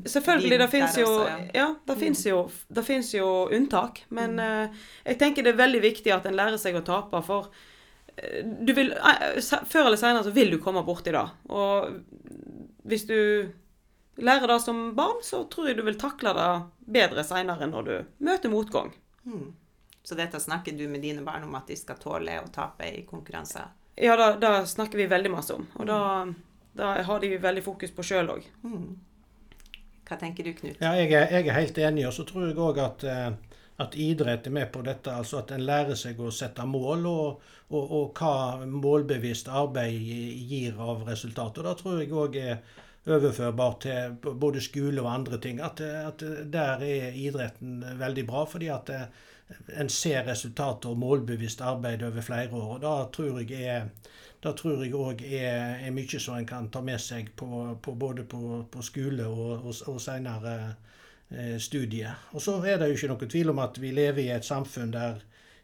Selvfølgelig, 0.04 0.58
det 0.60 0.70
fins 0.76 1.00
jo 1.00 1.08
Ja, 1.56 1.72
det 1.88 1.96
fins 2.04 2.26
jo, 2.28 2.44
jo, 3.16 3.32
unntak. 3.48 4.04
Men 4.12 4.36
mm. 4.36 4.44
uh, 4.44 4.86
jeg 5.08 5.24
tenker 5.24 5.48
det 5.48 5.56
er 5.56 5.64
veldig 5.64 5.82
viktig 5.88 6.12
at 6.12 6.28
en 6.28 6.36
lærer 6.36 6.60
seg 6.60 6.76
å 6.76 6.84
tape, 6.84 7.24
for 7.24 7.48
du 8.62 8.72
vil 8.76 8.92
uh, 8.94 9.40
Før 9.42 9.88
eller 9.88 9.98
senere 10.00 10.24
så 10.26 10.34
vil 10.34 10.52
du 10.52 10.60
komme 10.62 10.84
borti 10.86 11.14
det. 11.14 11.24
Og 11.50 11.96
hvis 12.88 13.06
du 13.08 13.18
lærer 14.22 14.46
det 14.50 14.60
som 14.62 14.84
barn, 14.96 15.22
så 15.26 15.44
tror 15.50 15.70
jeg 15.70 15.80
du 15.80 15.84
vil 15.86 15.98
takle 16.00 16.34
det 16.36 16.50
bedre 16.98 17.24
senere 17.26 17.68
når 17.70 17.88
du 17.88 17.94
møter 18.26 18.52
motgang. 18.52 18.92
Mm. 19.24 19.50
Så 20.02 20.18
dette 20.18 20.40
snakker 20.42 20.74
du 20.74 20.88
med 20.90 21.02
dine 21.02 21.22
barn 21.22 21.46
om 21.46 21.54
at 21.54 21.68
de 21.70 21.76
skal 21.78 22.00
tåle 22.00 22.40
å 22.42 22.50
tape 22.52 22.88
i 22.90 23.04
konkurranser? 23.06 23.70
Ja, 23.94 24.16
det 24.16 24.50
snakker 24.70 24.98
vi 24.98 25.06
veldig 25.06 25.30
masse 25.30 25.54
om. 25.54 25.68
Og 25.78 25.86
da 25.86 26.00
det 26.72 26.84
har 26.84 27.20
de 27.20 27.38
veldig 27.38 27.62
fokus 27.64 27.90
på 27.92 28.04
sjøl 28.06 28.30
òg. 28.32 28.44
Mm. 28.64 28.92
Hva 30.08 30.16
tenker 30.20 30.46
du, 30.46 30.52
Knut? 30.56 30.78
Ja, 30.80 30.94
jeg 30.96 31.12
er, 31.12 31.28
jeg 31.30 31.48
er 31.48 31.58
helt 31.58 31.78
enig. 31.78 32.06
Og 32.08 32.14
så 32.16 32.24
tror 32.28 32.48
jeg 32.48 32.56
òg 32.56 32.80
at, 32.80 33.04
eh, 33.04 33.51
at, 33.80 33.94
idrett 33.94 34.46
er 34.46 34.54
med 34.54 34.72
på 34.72 34.82
dette. 34.86 35.14
Altså 35.14 35.40
at 35.40 35.50
en 35.54 35.64
lærer 35.66 35.98
seg 35.98 36.20
å 36.20 36.30
sette 36.34 36.66
mål, 36.68 37.06
og, 37.08 37.42
og, 37.70 37.96
og 37.98 38.20
hva 38.20 38.66
målbevisst 38.68 39.48
arbeid 39.48 39.98
gir 40.52 40.78
av 40.80 41.06
resultater. 41.08 41.66
Da 41.66 41.74
tror 41.78 42.00
jeg 42.02 42.12
òg 42.12 42.38
er 42.40 42.56
overførbart 43.12 43.80
til 43.82 44.32
både 44.38 44.62
skole 44.62 45.02
og 45.02 45.10
andre 45.10 45.40
ting. 45.42 45.60
At, 45.60 45.80
at 45.80 46.22
der 46.52 46.84
er 46.86 47.18
idretten 47.18 47.82
veldig 47.98 48.26
bra. 48.28 48.44
fordi 48.44 48.68
at 48.72 48.90
en 49.76 49.88
ser 49.92 50.24
resultater 50.26 50.92
og 50.92 50.98
målbevisst 50.98 51.60
arbeid 51.60 52.02
over 52.02 52.20
flere 52.20 52.52
år. 52.52 52.74
og 52.74 52.80
Da 52.82 52.94
tror 53.12 53.40
jeg 53.40 53.62
er 53.62 53.88
det 54.42 54.56
tror 54.58 54.80
jeg 54.82 54.94
òg 54.98 55.20
er, 55.22 55.76
er, 55.86 55.92
mye 55.94 56.18
som 56.18 56.34
en 56.34 56.46
kan 56.46 56.64
ta 56.74 56.80
med 56.82 56.98
seg 57.00 57.28
på, 57.38 57.76
på 57.82 57.92
både 57.94 58.24
på, 58.26 58.64
på, 58.70 58.82
skole 58.82 59.26
og, 59.26 59.68
og, 59.68 59.76
og 59.92 60.00
senere 60.02 60.54
eh, 61.34 61.58
studier. 61.58 62.14
Og 62.32 62.42
så 62.42 62.64
er 62.64 62.78
det 62.78 62.88
jo 62.88 62.94
ikke 62.98 63.08
noen 63.12 63.28
tvil 63.34 63.50
om 63.52 63.58
at 63.64 63.80
vi 63.80 63.90
lever 63.94 64.22
i 64.24 64.34
et 64.34 64.46
samfunn 64.46 64.92
der 64.94 65.14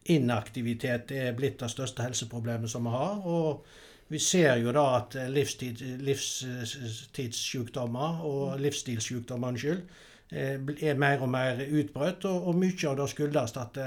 inaktivitet 0.09 1.13
er 1.13 1.37
blitt 1.37 1.61
det 1.61 1.71
største 1.71 2.03
helseproblemet 2.03 2.71
som 2.71 2.85
vi 2.89 2.93
har. 2.95 3.27
og 3.27 3.65
vi 4.09 4.19
ser 4.19 4.57
jo 4.57 4.73
da 4.73 4.97
at 4.97 5.15
livstid, 5.29 6.01
livstidssykdommer 6.01 8.21
og 8.25 8.61
livsstilssykdommer 8.61 9.49
unnskyld, 9.49 9.83
Eh, 10.29 10.61
er 10.85 10.99
mer 11.01 11.23
og 11.25 11.31
mer 11.33 11.57
utbredt, 11.73 12.25
og, 12.29 12.51
og 12.51 12.57
mye 12.61 12.89
av 12.91 12.99
det 12.99 13.07
skyldes 13.09 13.55
at 13.57 13.79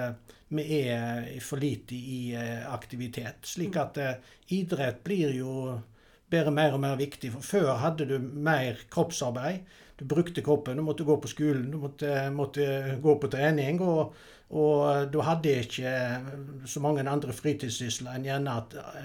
vi 0.50 0.64
er 0.90 1.28
for 1.46 1.62
lite 1.62 1.96
i 1.96 2.34
aktivitet. 2.66 3.46
Slik 3.46 3.78
at 3.78 4.00
idrett 4.50 5.04
blir 5.06 5.36
jo 5.38 5.78
bare 6.32 6.52
mer 6.52 6.74
og 6.74 6.82
mer 6.82 6.98
viktig. 7.00 7.32
For 7.36 7.46
før 7.46 7.78
hadde 7.84 8.08
du 8.10 8.18
mer 8.20 8.80
kroppsarbeid. 8.92 9.68
Du 10.02 10.08
brukte 10.10 10.42
kroppen, 10.42 10.82
du 10.82 10.84
måtte 10.84 11.06
gå 11.06 11.16
på 11.22 11.30
skolen, 11.30 11.70
du 11.72 11.78
måtte, 11.78 12.10
måtte 12.34 12.98
gå 13.02 13.18
på 13.22 13.30
trening. 13.30 13.82
og 13.86 14.16
og 14.52 14.80
eh, 14.90 15.06
du 15.08 15.22
hadde 15.24 15.54
ikke 15.64 15.88
eh, 15.88 16.32
så 16.68 16.82
mange 16.84 17.06
andre 17.08 17.32
fritidssysler 17.36 18.18
enn 18.18 18.28
gjerne, 18.28 18.56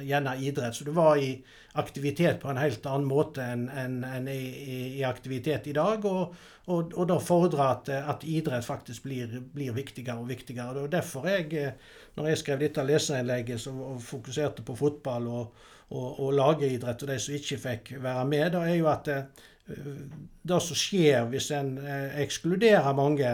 gjerne, 0.03 0.35
idrett. 0.43 0.75
Så 0.75 0.87
du 0.87 0.91
var 0.97 1.21
i 1.23 1.37
aktivitet 1.79 2.41
på 2.43 2.51
en 2.51 2.59
helt 2.59 2.87
annen 2.91 3.07
måte 3.07 3.45
enn 3.45 3.69
en, 3.71 4.01
en 4.09 4.27
i, 4.33 4.41
i, 4.99 5.05
aktivitet 5.07 5.69
i 5.71 5.77
dag. 5.77 6.05
Og, 6.11 6.35
og, 6.67 6.97
og 6.97 7.07
da 7.13 7.21
fordrer 7.23 7.65
at, 7.69 7.93
at 7.95 8.27
idrett 8.27 8.67
faktisk 8.67 9.07
blir, 9.07 9.39
blir, 9.55 9.71
viktigere 9.77 10.19
og 10.19 10.33
viktigere. 10.33 10.83
Og 10.83 10.91
derfor 10.93 11.31
jeg, 11.31 11.53
eh, 11.55 11.99
når 12.19 12.33
jeg 12.33 12.43
skrev 12.43 12.67
dette 12.67 12.87
leserinnlegget 12.91 13.71
og 13.71 14.03
fokuserte 14.03 14.67
på 14.67 14.75
fotball 14.83 15.31
og, 15.31 15.67
og, 15.95 16.09
og 16.27 16.35
lageridrett, 16.35 17.07
og 17.07 17.13
de 17.13 17.21
som 17.23 17.39
ikke 17.39 17.63
fikk 17.69 17.95
være 18.03 18.27
med, 18.27 18.49
da 18.57 18.67
er 18.67 18.81
jo 18.81 18.91
at 18.91 19.15
det, 19.67 19.77
det 20.47 20.61
som 20.63 20.79
skjer 20.79 21.27
hvis 21.31 21.51
en 21.55 21.77
ekskluderer 22.23 22.95
mange 22.97 23.33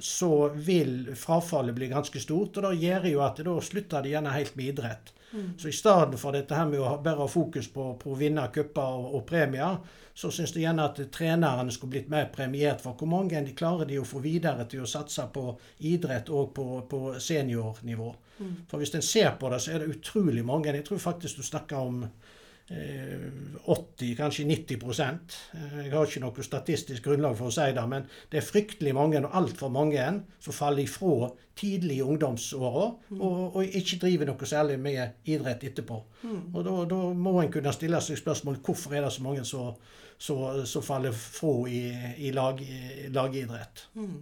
så 0.00 0.48
vil 0.48 1.14
frafallet 1.16 1.74
bli 1.74 1.88
ganske 1.88 2.20
stort. 2.20 2.56
Og 2.56 2.62
det 2.62 2.80
gjør 2.84 3.06
jo 3.10 3.20
at 3.24 3.42
da 3.44 3.54
slutter 3.62 4.04
de 4.04 4.14
gjerne 4.14 4.34
helt 4.34 4.56
med 4.56 4.72
idrett. 4.72 5.12
Mm. 5.32 5.52
Så 5.58 5.68
i 5.68 5.72
stedet 5.72 6.20
for 6.20 6.32
dette 6.32 6.54
her 6.54 6.68
med 6.70 6.80
å 6.80 6.96
bare 7.02 7.24
ha 7.24 7.28
fokus 7.28 7.68
på, 7.72 7.88
på 8.00 8.12
å 8.12 8.18
vinne 8.18 8.46
cuper 8.54 9.00
og, 9.00 9.08
og, 9.18 9.24
premier, 9.28 9.80
så 10.16 10.30
syns 10.32 10.54
de 10.54 10.62
gjerne 10.62 10.86
at 10.86 11.00
trenerne 11.12 11.72
skulle 11.74 11.96
blitt 11.96 12.12
mer 12.12 12.30
premiert 12.32 12.80
for 12.80 12.96
hvor 12.96 13.10
mange 13.10 13.42
de 13.44 13.56
klarer 13.56 13.88
de 13.88 13.98
å 14.00 14.06
få 14.06 14.22
videre 14.24 14.64
til 14.70 14.84
å 14.84 14.88
satse 14.88 15.26
på 15.34 15.50
idrett 15.90 16.30
og 16.32 16.54
på, 16.56 16.68
på 16.88 17.00
seniornivå. 17.20 18.12
Mm. 18.38 18.54
For 18.70 18.80
hvis 18.80 18.94
en 18.96 19.04
ser 19.04 19.34
på 19.40 19.50
det, 19.52 19.60
så 19.64 19.74
er 19.74 19.82
det 19.82 19.98
utrolig 19.98 20.44
mange. 20.46 20.72
Jeg 20.72 20.86
tror 20.86 21.02
faktisk 21.02 21.42
du 21.42 21.44
snakker 21.44 21.90
om 21.90 22.06
80, 22.68 24.10
eh, 24.10 24.16
kanskje 24.16 24.44
90 24.44 24.74
eh, 25.54 25.84
Jeg 25.84 25.92
har 25.92 26.06
ikke 26.06 26.22
noe 26.22 26.42
statistisk 26.42 27.04
grunnlag 27.04 27.36
for 27.38 27.46
å 27.46 27.54
si 27.54 27.66
det, 27.70 27.84
men 27.86 28.08
det 28.32 28.40
er 28.40 28.46
fryktelig 28.46 28.94
mange, 28.94 29.20
og 29.22 29.36
altfor 29.38 29.70
mange, 29.70 30.02
som 30.42 30.56
faller 30.56 30.82
ifra 30.82 31.30
tidlig 31.56 32.00
i 32.00 32.02
ungdomsåra 32.02 32.88
mm. 33.08 33.20
og, 33.20 33.56
og, 33.56 33.62
ikke 33.64 34.00
driver 34.02 34.32
noe 34.32 34.50
særlig 34.50 34.80
med 34.82 35.30
idrett 35.30 35.62
etterpå. 35.70 36.00
Mm. 36.26 36.42
Og 36.52 36.90
da, 36.90 36.98
må 37.14 37.38
en 37.40 37.54
kunne 37.54 37.72
stille 37.72 38.02
seg 38.02 38.18
spørsmål 38.18 38.58
hvorfor 38.66 38.98
er 38.98 39.06
det 39.06 39.14
så 39.14 39.22
mange 39.22 39.46
som 39.46 40.82
faller 40.82 41.14
fra 41.14 41.54
i, 41.70 41.84
i, 42.18 42.34
lag, 42.34 42.60
i 42.60 43.12
lagidrett. 43.14 43.86
Mm. 43.94 44.18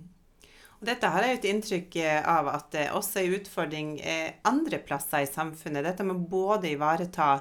Dette 0.85 1.09
har 1.09 1.25
jeg 1.25 1.39
et 1.39 1.45
inntrykk 1.49 1.95
av 2.29 2.49
at 2.53 2.73
det 2.75 2.89
også 2.93 3.23
er 3.23 3.27
en 3.31 3.37
utfordring 3.39 3.93
andre 4.45 4.83
plasser 4.85 5.25
i 5.25 5.31
samfunnet. 5.31 5.87
Dette 5.87 6.05
med 6.05 6.27
både 6.29 6.75
ivareta 6.75 7.39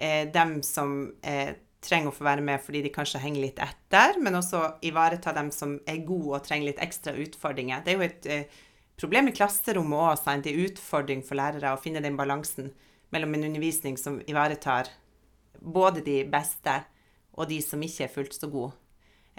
eh, 0.00 0.24
dem 0.32 0.58
som 0.66 1.12
eh, 1.22 1.54
trenger 1.84 2.10
å 2.10 2.16
få 2.16 2.26
være 2.26 2.44
med 2.44 2.60
fordi 2.64 2.82
de 2.84 2.92
kanskje 2.92 3.22
henger 3.22 3.44
litt 3.46 3.60
etter, 3.64 4.18
men 4.20 4.38
også 4.40 4.62
ivareta 4.88 5.32
dem 5.36 5.52
som 5.54 5.78
er 5.88 6.02
gode 6.08 6.40
og 6.40 6.44
trenger 6.46 6.70
litt 6.70 6.82
ekstra 6.82 7.14
utfordringer. 7.20 7.84
Det 7.84 7.92
er 7.92 7.98
jo 7.98 8.08
et 8.08 8.30
eh, 8.30 8.60
problem 9.00 9.30
i 9.30 9.36
klasserommet 9.36 10.04
òg, 10.04 10.28
er 10.28 10.64
utfordring 10.66 11.24
for 11.26 11.40
lærere 11.40 11.74
å 11.74 11.80
finne 11.80 12.02
den 12.04 12.18
balansen 12.18 12.72
mellom 13.10 13.34
en 13.34 13.48
undervisning 13.48 13.96
som 13.98 14.20
ivaretar 14.28 14.90
både 15.60 16.04
de 16.04 16.22
beste 16.30 16.76
og 17.36 17.48
de 17.50 17.60
som 17.64 17.80
ikke 17.82 18.06
er 18.06 18.12
fullt 18.12 18.36
så 18.36 18.48
gode. 18.50 18.74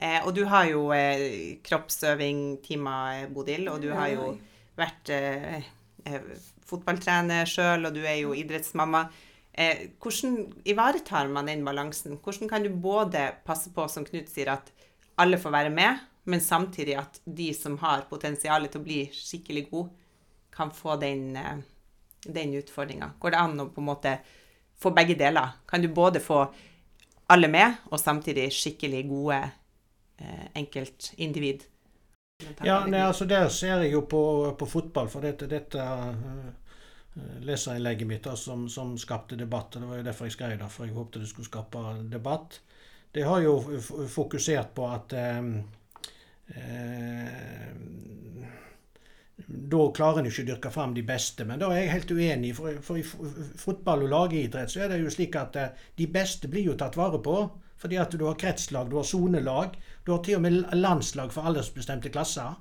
Eh, 0.01 0.19
og 0.25 0.33
du 0.33 0.45
har 0.49 0.65
jo 0.69 0.87
eh, 0.95 1.59
kroppsøving-timer, 1.65 3.27
Bodil, 3.33 3.67
og 3.69 3.83
du 3.83 3.91
har 3.93 4.09
jo 4.15 4.31
vært 4.79 5.11
eh, 5.13 5.67
eh, 6.09 6.31
fotballtrener 6.65 7.45
sjøl, 7.49 7.85
og 7.85 7.93
du 7.93 8.01
er 8.01 8.23
jo 8.23 8.33
idrettsmamma. 8.37 9.05
Eh, 9.53 9.89
hvordan 9.99 10.53
ivaretar 10.63 11.27
man 11.27 11.49
den 11.49 11.65
balansen? 11.65 12.17
Hvordan 12.23 12.49
kan 12.49 12.63
du 12.63 12.69
både 12.69 13.31
passe 13.45 13.71
på, 13.75 13.87
som 13.87 14.05
Knut 14.07 14.29
sier, 14.31 14.53
at 14.53 14.71
alle 15.19 15.39
får 15.41 15.51
være 15.51 15.73
med, 15.73 15.99
men 16.23 16.41
samtidig 16.41 16.95
at 16.99 17.19
de 17.25 17.51
som 17.53 17.77
har 17.81 18.07
potensial 18.09 18.67
til 18.67 18.81
å 18.81 18.85
bli 18.85 19.01
skikkelig 19.15 19.65
gode, 19.71 19.89
kan 20.51 20.71
få 20.75 20.97
den, 20.99 21.35
eh, 21.35 21.57
den 22.23 22.53
utfordringa? 22.59 23.13
Går 23.19 23.31
det 23.31 23.41
an 23.41 23.59
å 23.59 23.69
på 23.71 23.81
en 23.81 23.89
måte 23.91 24.17
få 24.79 24.91
begge 24.95 25.15
deler? 25.15 25.57
Kan 25.67 25.81
du 25.81 25.87
både 25.87 26.19
få 26.19 26.45
alle 27.31 27.47
med, 27.47 27.75
og 27.91 27.99
samtidig 27.99 28.51
skikkelig 28.51 29.07
gode 29.09 29.41
eh, 30.19 30.47
enkeltindivid? 30.55 31.67
Ja, 32.65 32.85
nei, 32.89 33.03
altså 33.05 33.25
Der 33.25 33.49
ser 33.49 33.83
jeg 33.83 33.91
jo 33.93 34.01
på, 34.01 34.55
på 34.57 34.65
fotball, 34.65 35.07
for 35.09 35.21
dette, 35.21 35.47
dette 35.47 35.77
Eh, 35.77 36.49
leserinnlegget 37.13 38.07
mitt 38.07 38.23
da, 38.23 38.35
som, 38.35 38.69
som, 38.69 38.97
skapte 38.97 39.35
debatt. 39.35 39.73
Det 39.73 39.87
var 39.87 39.99
jo 39.99 40.07
derfor 40.07 40.29
jeg 40.29 40.37
skrev 40.37 40.57
det, 40.59 40.69
for 40.71 40.87
jeg 40.87 40.95
håpte 40.95 41.19
det 41.19 41.29
skulle 41.31 41.49
skape 41.49 41.83
debatt. 42.11 42.61
Det 43.11 43.25
har 43.27 43.41
jo 43.43 43.57
fokusert 44.07 44.71
på 44.75 44.87
at, 44.87 45.13
eh, 45.13 45.39
eh, 46.55 47.71
da 49.47 49.81
klarer 49.91 50.21
en 50.21 50.29
ikke 50.29 50.45
å 50.45 50.49
dyrke 50.53 50.71
fram 50.71 50.93
de 50.95 51.03
beste. 51.03 51.45
Men 51.45 51.59
da 51.59 51.73
er 51.73 51.81
jeg 51.81 51.91
helt 51.97 52.13
uenig. 52.15 52.53
For, 52.55 52.79
for 52.85 53.01
i 53.01 53.03
fotball 53.03 54.05
og 54.05 54.13
lagidrett 54.13 54.71
så 54.71 54.85
er 54.85 54.93
det 54.93 55.01
jo 55.01 55.11
slik 55.11 55.35
at 55.35 55.59
eh, 55.59 55.75
de 55.99 56.07
beste 56.07 56.47
blir 56.47 56.71
jo 56.71 56.77
tatt 56.79 56.95
vare 56.99 57.19
på. 57.19 57.35
Fordi 57.81 57.97
at 57.97 58.13
du 58.13 58.27
har 58.27 58.37
kretslag, 58.39 58.91
du 58.91 58.99
har 59.01 59.07
sonelag. 59.09 59.75
Du 60.05 60.13
har 60.13 60.21
til 60.23 60.37
og 60.37 60.45
med 60.45 60.61
landslag 60.77 61.33
for 61.33 61.49
aldersbestemte 61.49 62.13
klasser. 62.13 62.55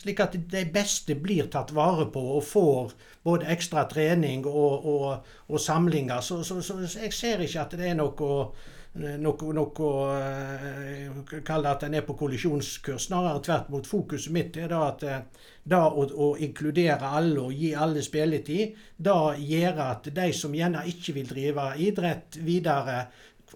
Slik 0.00 0.20
at 0.24 0.36
de 0.48 0.64
beste 0.72 1.14
blir 1.20 1.50
tatt 1.52 1.74
vare 1.76 2.06
på 2.12 2.22
og 2.38 2.44
får 2.48 2.94
både 3.24 3.50
ekstra 3.52 3.84
trening 3.90 4.46
og, 4.48 4.86
og, 4.88 5.30
og 5.48 5.60
samlinger. 5.60 6.20
Så, 6.24 6.40
så, 6.42 6.62
så, 6.64 6.78
jeg 7.02 7.12
ser 7.12 7.44
ikke 7.44 7.66
at 7.66 7.76
det 7.76 7.90
er 7.90 7.98
noe 7.98 8.28
noe, 8.98 9.52
noe 9.54 9.88
uh, 9.88 11.34
Kall 11.44 11.62
det 11.64 11.70
at 11.70 11.84
en 11.86 11.96
er 11.98 12.06
på 12.06 12.16
kollisjonskurs. 12.18 13.08
Snarere 13.08 13.42
tvert 13.44 13.68
mot. 13.72 13.86
Fokuset 13.86 14.32
mitt 14.34 14.56
er 14.58 14.70
da 14.72 14.80
at 14.88 15.04
uh, 15.04 15.44
da 15.68 15.82
å, 15.88 16.06
å, 16.08 16.28
inkludere 16.40 17.12
alle 17.18 17.42
og 17.44 17.52
gi 17.52 17.74
alle 17.76 18.02
spilletid, 18.04 18.76
da 18.96 19.34
gjør 19.36 19.82
at 19.84 20.08
de 20.16 20.28
som 20.36 20.54
gjerne 20.56 20.86
ikke 20.88 21.14
vil 21.18 21.28
drive 21.28 21.66
idrett 21.84 22.40
videre, 22.40 23.02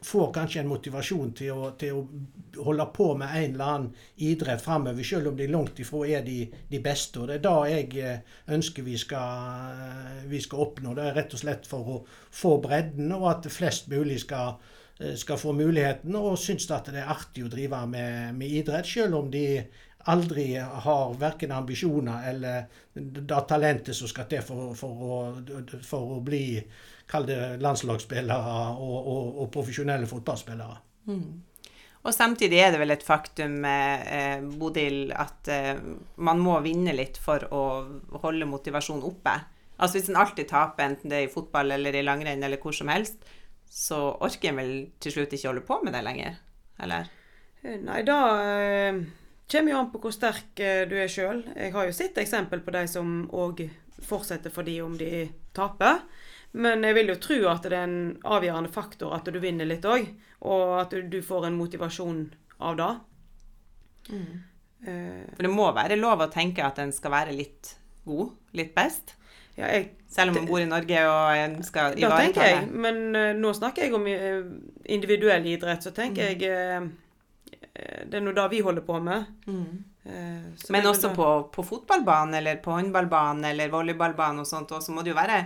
får 0.04 0.32
kanskje 0.34 0.60
en 0.62 0.70
motivasjon 0.70 1.32
til 1.38 1.52
å, 1.54 1.70
til 1.78 1.98
å, 1.98 2.02
holde 2.62 2.86
på 2.94 3.06
med 3.18 3.32
en 3.38 3.54
eller 3.54 3.70
annen 3.74 4.08
idrett 4.26 4.62
framover, 4.62 5.06
selv 5.06 5.30
om 5.30 5.38
de 5.38 5.46
langt 5.48 5.78
ifra 5.80 6.02
er 6.18 6.26
de, 6.26 6.40
de, 6.68 6.80
beste. 6.84 7.22
Og 7.22 7.30
Det 7.30 7.38
er 7.38 7.44
da 7.46 7.54
jeg 7.70 7.88
eh, 8.02 8.36
ønsker 8.56 8.86
vi 8.86 8.98
skal, 9.00 9.80
vi 10.28 10.42
skal 10.42 10.66
oppnå. 10.66 10.94
Det 10.98 11.06
er 11.06 11.18
rett 11.20 11.36
og 11.36 11.42
slett 11.44 11.68
for 11.70 11.94
å 11.94 11.98
få 12.34 12.58
bredden, 12.64 13.14
og 13.16 13.28
at 13.30 13.50
flest 13.52 13.88
mulig 13.92 14.20
skal, 14.24 14.58
eh, 14.98 15.14
skal 15.18 15.40
få 15.40 15.54
muligheten, 15.56 16.18
og 16.18 16.36
synes 16.40 16.68
at 16.70 16.92
det 16.92 17.00
er 17.02 17.14
artig 17.14 17.46
å 17.46 17.52
drive 17.52 17.84
med, 17.86 18.34
med 18.36 18.58
idrett, 18.60 18.88
selv 18.88 19.22
om 19.22 19.32
de 19.32 19.46
aldri 20.10 20.46
har 20.58 21.14
verken 21.18 21.52
ambisjoner 21.52 22.28
eller 22.30 22.64
det 22.92 23.44
talentet 23.48 23.96
som 23.96 24.10
skal 24.10 24.26
til 24.30 24.42
for, 24.46 24.72
for, 24.78 25.04
å, 25.06 25.62
for 25.86 26.16
å 26.16 26.20
bli 26.24 26.44
kall 27.10 27.26
det 27.28 27.38
landslagsspillere 27.62 28.58
og, 28.74 28.98
og, 28.98 29.40
og 29.42 29.50
profesjonelle 29.54 30.08
fotballspillere. 30.10 30.76
Mm. 31.10 31.42
Og 32.02 32.14
samtidig 32.14 32.58
er 32.58 32.72
det 32.74 32.80
vel 32.82 32.94
et 32.94 33.04
faktum, 33.06 33.60
eh, 33.64 34.42
Bodil, 34.58 35.12
at 35.14 35.48
eh, 35.52 35.78
man 36.16 36.40
må 36.42 36.56
vinne 36.64 36.94
litt 36.96 37.20
for 37.22 37.44
å 37.54 37.62
holde 38.24 38.48
motivasjonen 38.50 39.06
oppe. 39.06 39.36
Altså 39.78 39.98
Hvis 39.98 40.10
en 40.10 40.18
alltid 40.18 40.50
taper, 40.50 40.88
enten 40.88 41.12
det 41.12 41.20
er 41.20 41.28
i 41.28 41.32
fotball 41.32 41.74
eller 41.76 41.94
i 41.94 42.02
langrenn 42.02 42.42
eller 42.42 42.58
hvor 42.62 42.74
som 42.74 42.90
helst, 42.90 43.22
så 43.70 44.00
orker 44.20 44.50
en 44.50 44.58
vel 44.60 44.74
til 45.02 45.14
slutt 45.14 45.36
ikke 45.36 45.48
holde 45.48 45.66
på 45.68 45.78
med 45.84 45.94
det 45.94 46.02
lenger? 46.04 46.40
Eller? 46.82 47.06
Nei, 47.62 48.00
da 48.06 48.18
eh, 48.42 48.98
kommer 49.52 49.74
jo 49.74 49.78
an 49.78 49.90
på 49.92 50.00
hvor 50.02 50.14
sterk 50.14 50.60
eh, 50.64 50.82
du 50.88 50.96
er 50.98 51.10
sjøl. 51.10 51.44
Jeg 51.52 51.72
har 51.74 51.88
jo 51.88 51.94
sett 51.96 52.18
eksempel 52.20 52.62
på 52.64 52.74
de 52.74 52.86
som 52.90 53.24
òg 53.36 53.64
fortsetter 54.02 54.52
fordi 54.52 54.80
om 54.82 54.96
de 54.98 55.26
taper. 55.54 56.02
Men 56.52 56.84
jeg 56.84 56.96
vil 56.98 57.12
jo 57.14 57.18
tro 57.20 57.38
at 57.48 57.64
det 57.64 57.76
er 57.78 57.86
en 57.86 57.98
avgjørende 58.28 58.72
faktor 58.72 59.14
at 59.16 59.28
du 59.28 59.38
vinner 59.40 59.68
litt 59.68 59.86
òg. 59.88 60.08
Og 60.48 60.76
at 60.82 60.96
du, 61.08 61.20
får 61.24 61.48
en 61.48 61.58
motivasjon 61.58 62.24
av 62.62 62.78
det. 62.80 62.92
Mm. 64.10 64.30
Uh, 64.82 65.24
For 65.36 65.46
det 65.46 65.52
må 65.52 65.68
være 65.76 66.00
lov 66.00 66.24
å 66.24 66.30
tenke 66.32 66.64
at 66.66 66.80
en 66.82 66.92
skal 66.92 67.14
være 67.14 67.36
litt 67.36 67.76
god, 68.08 68.32
litt 68.58 68.72
best? 68.74 69.14
Ja, 69.54 69.68
jeg, 69.68 69.92
Selv 70.10 70.32
om 70.32 70.40
man 70.40 70.48
bor 70.48 70.60
i 70.60 70.66
Norge 70.66 71.04
og 71.06 71.38
en 71.38 71.54
skal 71.64 71.94
ivareta 71.94 72.02
det? 72.02 72.08
Da 72.10 72.18
tenker 72.24 72.50
jeg, 72.50 72.66
men 72.84 73.00
uh, 73.14 73.28
nå 73.38 73.52
snakker 73.56 73.86
jeg 73.86 73.94
om 73.96 74.08
individuell 74.96 75.46
idrett, 75.52 75.86
så 75.86 75.94
tenker 75.94 76.34
mm. 76.34 76.42
jeg 76.42 76.90
Det 77.72 78.18
er 78.18 78.20
nå 78.20 78.34
det 78.36 78.44
vi 78.52 78.60
holder 78.60 78.84
på 78.84 78.98
med. 79.00 79.26
Mm. 79.46 79.84
men 80.74 80.86
også 80.86 81.12
på, 81.14 81.26
på 81.54 81.62
fotballbanen 81.62 82.34
eller 82.34 82.56
på 82.60 82.72
håndballbanen 82.74 83.46
eller 83.52 83.70
volleyballbanen 83.70 84.42
og 84.42 84.48
sånt, 84.50 84.74
og 84.74 84.82
så 84.82 84.92
må 84.92 85.04
det 85.04 85.12
jo 85.12 85.16
være 85.16 85.36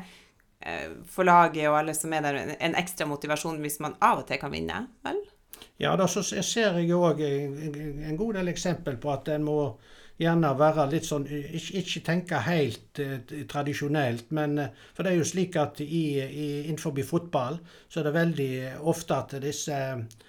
Eh, 0.60 0.90
for 1.06 1.24
laget 1.28 1.68
og 1.68 1.78
alle 1.78 1.94
som 1.94 2.12
er 2.16 2.24
der, 2.24 2.38
en 2.56 2.76
ekstra 2.80 3.06
motivasjon 3.06 3.60
hvis 3.60 3.78
man 3.84 3.96
av 4.00 4.22
og 4.22 4.28
til 4.28 4.40
kan 4.40 4.54
vinne, 4.54 4.86
vel? 5.04 5.20
Ja, 5.80 5.92
da 6.00 6.06
så 6.08 6.22
ser 6.24 6.78
jeg 6.80 6.96
òg 6.96 7.20
en 7.20 8.16
god 8.16 8.38
del 8.38 8.48
eksempel 8.48 8.96
på 9.00 9.12
at 9.12 9.28
en 9.34 9.44
må 9.44 9.58
gjerne 10.16 10.54
være 10.56 10.86
litt 10.88 11.04
sånn 11.04 11.26
Ikke, 11.28 11.82
ikke 11.82 12.02
tenke 12.06 12.40
helt 12.46 13.00
eh, 13.04 13.44
tradisjonelt, 13.48 14.30
men 14.36 14.58
eh, 14.58 14.84
For 14.96 15.04
det 15.04 15.12
er 15.12 15.20
jo 15.20 15.28
slik 15.28 15.58
at 15.60 15.82
i, 15.84 16.06
i, 16.24 16.46
innenfor 16.64 16.96
fotball 17.04 17.60
så 17.84 18.00
er 18.00 18.08
det 18.08 18.16
veldig 18.16 18.52
ofte 18.80 19.20
at 19.20 19.36
disse 19.44 19.76
eh, 19.76 20.24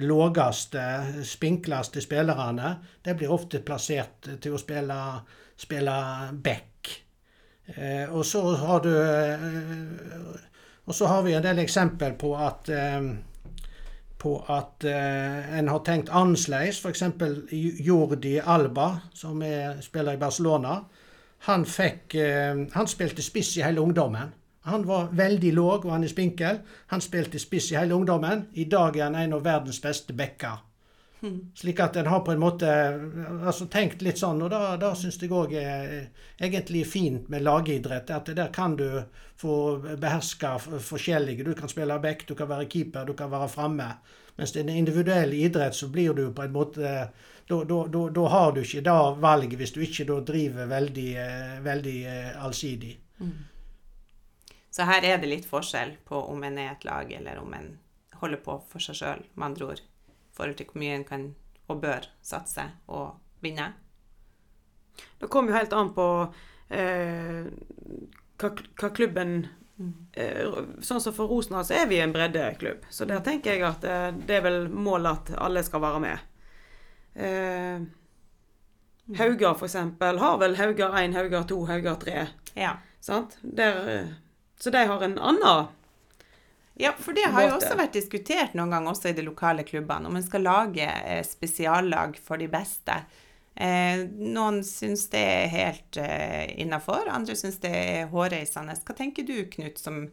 lågeste, 0.00 0.82
spinkleste 1.24 2.02
spillerne 2.02 2.74
de 3.04 3.14
blir 3.14 3.32
ofte 3.32 3.60
plassert 3.62 4.28
til 4.42 4.56
å 4.56 4.60
spille, 4.60 4.98
spille 5.58 5.96
back. 6.42 6.90
Eh, 7.76 8.06
og 8.10 8.24
så 8.26 8.42
har 8.58 8.80
du 8.82 8.90
eh, 8.90 9.42
Og 10.84 10.94
så 10.94 11.06
har 11.06 11.22
vi 11.22 11.36
en 11.38 11.44
del 11.44 11.60
eksempel 11.62 12.16
på 12.18 12.32
at 12.34 12.68
eh, 12.74 13.04
på 14.20 14.34
at 14.52 14.84
eh, 14.84 15.58
en 15.58 15.68
har 15.68 15.80
tenkt 15.86 16.10
annerledes. 16.12 16.80
F.eks. 16.82 17.02
Jordi 17.86 18.34
Alba, 18.40 18.90
som 19.14 19.40
er, 19.42 19.80
spiller 19.80 20.16
i 20.16 20.20
Barcelona. 20.20 20.80
Han, 21.48 21.64
fikk, 21.64 22.14
eh, 22.20 22.66
han 22.74 22.90
spilte 22.90 23.24
spiss 23.24 23.54
i 23.56 23.64
hele 23.64 23.80
ungdommen. 23.80 24.34
Han 24.68 24.86
var 24.86 25.12
veldig 25.16 25.52
låg 25.56 25.86
og 25.86 25.92
han 25.94 26.04
er 26.04 26.12
spinkel. 26.12 26.58
Han 26.92 27.00
spilte 27.00 27.38
spiss 27.40 27.70
i 27.72 27.78
hele 27.78 27.94
ungdommen. 27.94 28.48
I 28.52 28.64
dag 28.64 28.96
er 28.96 29.08
han 29.08 29.16
en 29.16 29.38
av 29.38 29.44
verdens 29.44 29.80
beste 29.80 30.12
backer. 30.16 30.60
Slik 31.54 31.80
at 31.80 31.96
en 32.00 32.06
har 32.06 32.20
på 32.24 32.32
en 32.32 32.40
måte 32.40 32.68
altså 33.44 33.66
tenkt 33.68 34.00
litt 34.02 34.18
sånn, 34.20 34.40
og 34.40 34.48
da, 34.52 34.76
da 34.80 34.94
syns 34.96 35.18
jeg 35.20 35.32
òg 35.36 35.52
er 35.60 35.90
egentlig 36.40 36.86
fint 36.88 37.28
med 37.28 37.44
lagidrett. 37.44 38.08
At 38.14 38.30
der 38.36 38.48
kan 38.54 38.76
du 38.78 38.86
få 39.40 39.56
beherska 40.00 40.54
forskjellige. 40.58 41.44
Du 41.44 41.52
kan 41.58 41.68
spille 41.68 41.98
back, 42.00 42.24
du 42.28 42.34
kan 42.34 42.48
være 42.48 42.68
keeper, 42.72 43.04
du 43.04 43.12
kan 43.18 43.32
være 43.32 43.50
framme. 43.52 43.90
Mens 44.38 44.56
er 44.56 44.64
en 44.64 44.72
individuell 44.72 45.34
idrett, 45.36 45.76
så 45.76 45.90
blir 45.92 46.16
du 46.16 46.30
på 46.32 46.46
en 46.46 46.56
måte 46.56 47.10
Da 47.50 48.26
har 48.30 48.52
du 48.54 48.60
ikke 48.62 48.84
det 48.86 48.98
valget 49.20 49.58
hvis 49.58 49.72
du 49.74 49.80
ikke 49.82 50.20
driver 50.22 50.68
veldig, 50.70 51.08
veldig 51.64 51.96
eh, 52.06 52.44
allsidig. 52.44 52.92
Mm. 53.18 53.32
Så 54.70 54.86
her 54.86 55.04
er 55.04 55.18
det 55.18 55.30
litt 55.30 55.48
forskjell 55.48 55.96
på 56.06 56.18
om 56.30 56.44
en 56.46 56.58
er 56.58 56.74
et 56.74 56.84
lag, 56.86 57.12
eller 57.12 57.40
om 57.42 57.54
en 57.54 57.72
holder 58.20 58.42
på 58.44 58.60
for 58.70 58.82
seg 58.82 59.00
sjøl, 59.00 59.24
med 59.34 59.50
andre 59.50 59.72
ord 59.72 59.86
forhold 60.40 60.56
til 60.56 60.70
hvor 60.70 60.80
mye 60.80 60.96
en 60.96 61.06
kan 61.06 61.28
og 61.70 61.80
bør 61.82 62.08
satse 62.24 62.64
og 62.90 63.18
vinne? 63.44 63.72
Det 65.20 65.30
kommer 65.30 65.52
jo 65.52 65.58
helt 65.60 65.76
an 65.76 65.92
på 65.96 66.06
eh, 66.74 67.46
hva, 68.40 68.50
hva, 68.50 68.90
klubben 68.96 69.36
eh, 70.12 70.48
Sånn 70.84 71.00
som 71.00 71.14
for 71.16 71.30
Rosendal 71.30 71.64
så 71.68 71.78
er 71.78 71.86
vi 71.90 72.00
en 72.02 72.12
breddeklubb. 72.12 72.88
Så 72.90 73.06
der 73.08 73.22
tenker 73.24 73.54
jeg 73.54 73.64
at 73.68 73.86
eh, 73.86 74.10
det 74.16 74.40
er 74.40 74.44
vel 74.48 74.60
målet 74.72 75.30
at 75.30 75.40
alle 75.46 75.62
skal 75.66 75.84
være 75.84 76.02
med. 76.04 76.26
Eh, 77.14 77.86
Haugar 79.20 79.56
f.eks. 79.56 79.76
har 80.00 80.40
vel 80.42 80.58
Haugar 80.58 80.98
1, 81.00 81.16
Haugar 81.16 81.46
2, 81.50 81.60
Haugar 81.70 82.00
3. 82.02 82.26
Ja. 82.58 82.74
Der, 83.42 83.80
eh, 83.94 84.12
så 84.60 84.72
de 84.74 84.86
har 84.86 85.04
en 85.06 85.18
annen 85.18 85.68
ja, 86.80 86.94
for 86.96 87.12
det 87.12 87.26
har 87.28 87.44
jo 87.44 87.56
også 87.58 87.74
vært 87.76 87.96
diskutert 87.98 88.54
noen 88.56 88.70
ganger 88.72 88.94
også 88.94 89.10
i 89.10 89.16
de 89.16 89.24
lokale 89.26 89.66
klubbene, 89.68 90.08
om 90.08 90.16
en 90.16 90.24
skal 90.24 90.46
lage 90.46 90.86
eh, 90.86 91.20
spesiallag 91.28 92.14
for 92.24 92.40
de 92.40 92.46
beste. 92.48 92.94
Eh, 93.52 94.06
noen 94.16 94.62
syns 94.64 95.02
det 95.12 95.20
er 95.20 95.52
helt 95.52 95.98
eh, 96.00 96.46
innafor, 96.62 97.10
andre 97.12 97.36
syns 97.36 97.60
det 97.60 97.74
er 97.76 98.08
hårreisende. 98.08 98.78
Hva 98.80 98.96
tenker 98.96 99.28
du, 99.28 99.36
Knut, 99.52 99.76
som 99.82 100.06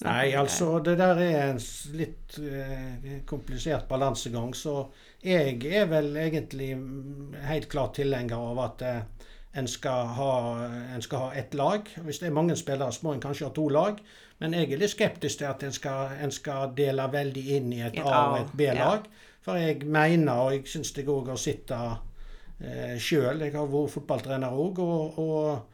Nei, 0.00 0.30
altså 0.32 0.78
det 0.80 0.94
der 0.96 1.18
er 1.20 1.42
en 1.50 1.58
litt 1.92 2.38
eh, 2.40 3.18
komplisert 3.28 3.84
balansegang. 3.88 4.54
Så 4.56 4.86
jeg 5.20 5.58
er 5.68 5.90
vel 5.90 6.14
egentlig 6.16 6.70
helt 7.44 7.68
klart 7.72 7.98
tilhenger 7.98 8.46
av 8.50 8.62
at 8.64 8.84
eh, 8.88 9.02
en 9.52 9.68
skal, 9.68 10.06
ha, 10.06 10.32
en 10.94 11.02
skal 11.02 11.18
ha 11.18 11.30
ett 11.34 11.54
lag. 11.54 11.88
Hvis 12.04 12.20
det 12.22 12.28
er 12.28 12.36
mange 12.36 12.56
spillere, 12.56 12.92
så 12.92 13.06
må 13.06 13.14
en 13.14 13.22
kanskje 13.22 13.48
ha 13.48 13.54
to 13.54 13.68
lag. 13.68 13.98
Men 14.40 14.54
jeg 14.56 14.70
er 14.70 14.80
litt 14.80 14.94
skeptisk 14.94 15.40
til 15.40 15.50
at 15.50 15.64
en 15.66 15.74
skal, 15.74 16.14
en 16.22 16.32
skal 16.32 16.70
dele 16.76 17.08
veldig 17.12 17.42
inn 17.56 17.72
i 17.76 17.82
et 17.84 17.98
A- 18.00 18.20
og 18.30 18.38
et 18.40 18.54
B-lag. 18.56 19.08
For 19.44 19.58
jeg 19.60 19.82
mener, 19.84 20.32
og 20.32 20.54
jeg 20.54 20.68
syns 20.68 20.94
det 20.96 21.08
òg 21.08 21.32
har 21.32 21.40
sett 21.40 21.66
det 21.68 21.80
eh, 22.60 22.96
sjøl, 23.00 23.40
jeg 23.40 23.56
har 23.56 23.68
vært 23.72 23.94
fotballtrener 23.96 24.56
òg, 24.64 24.80
og, 24.84 25.18
og, 25.18 25.66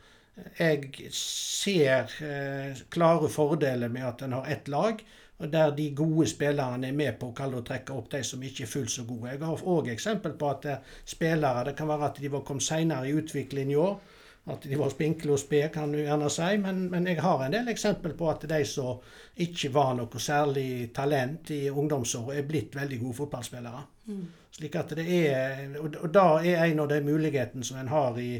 jeg 0.59 1.09
ser 1.17 2.11
eh, 2.21 2.83
klare 2.93 3.31
fordeler 3.33 3.89
med 3.89 4.05
at 4.05 4.27
en 4.27 4.37
har 4.37 4.51
ett 4.53 4.69
lag. 4.69 5.01
Og 5.39 5.53
der 5.53 5.71
de 5.77 5.91
gode 5.95 6.27
spillerne 6.31 6.89
er 6.89 6.97
med 6.97 7.19
på 7.21 7.29
å 7.29 7.63
trekke 7.63 7.93
opp 7.93 8.11
de 8.11 8.23
som 8.25 8.43
ikke 8.43 8.65
er 8.65 8.71
fullt 8.73 8.91
så 8.91 9.05
gode. 9.05 9.35
Jeg 9.35 9.43
har 9.45 9.65
òg 9.69 9.91
eksempel 9.93 10.33
på 10.33 10.49
at 10.51 10.65
eh, 10.65 10.95
spillere 11.05 11.65
Det 11.69 11.77
kan 11.77 11.89
være 11.89 12.07
at 12.07 12.21
de 12.23 12.31
var 12.33 12.45
kommet 12.47 12.65
seinere 12.65 13.09
i 13.09 13.17
utviklingen 13.17 13.75
i 13.75 13.81
år 13.81 13.99
at 14.47 14.63
de 14.63 14.77
var 14.79 14.91
spinkle 14.93 15.33
og 15.35 15.41
spede, 15.43 15.73
kan 15.75 15.91
du 15.93 15.99
gjerne 15.99 16.29
si. 16.31 16.51
Men, 16.63 16.85
men, 16.91 17.07
jeg 17.11 17.19
har 17.23 17.43
en 17.43 17.55
del 17.55 17.71
eksempel 17.73 18.15
på 18.19 18.29
at 18.31 18.45
de 18.49 18.61
som 18.69 19.01
ikke 19.43 19.73
var 19.75 19.97
noe 19.99 20.21
særlig 20.23 20.93
talent 20.95 21.51
i 21.51 21.65
ungdomsåret, 21.71 22.39
er 22.39 22.47
blitt 22.47 22.77
veldig 22.79 23.01
gode 23.01 23.19
fotballspillere. 23.21 23.83
Mm. 24.07 24.23
Slik 24.57 24.79
at 24.79 24.95
det 24.99 25.07
er, 25.17 25.65
Og, 25.81 25.99
og 25.99 26.13
da 26.15 26.29
er 26.39 26.63
en 26.69 26.85
av 26.85 26.93
de 26.93 27.01
mulighetene 27.03 27.67
som 27.67 27.81
en 27.81 27.91
har 27.91 28.21
i 28.23 28.31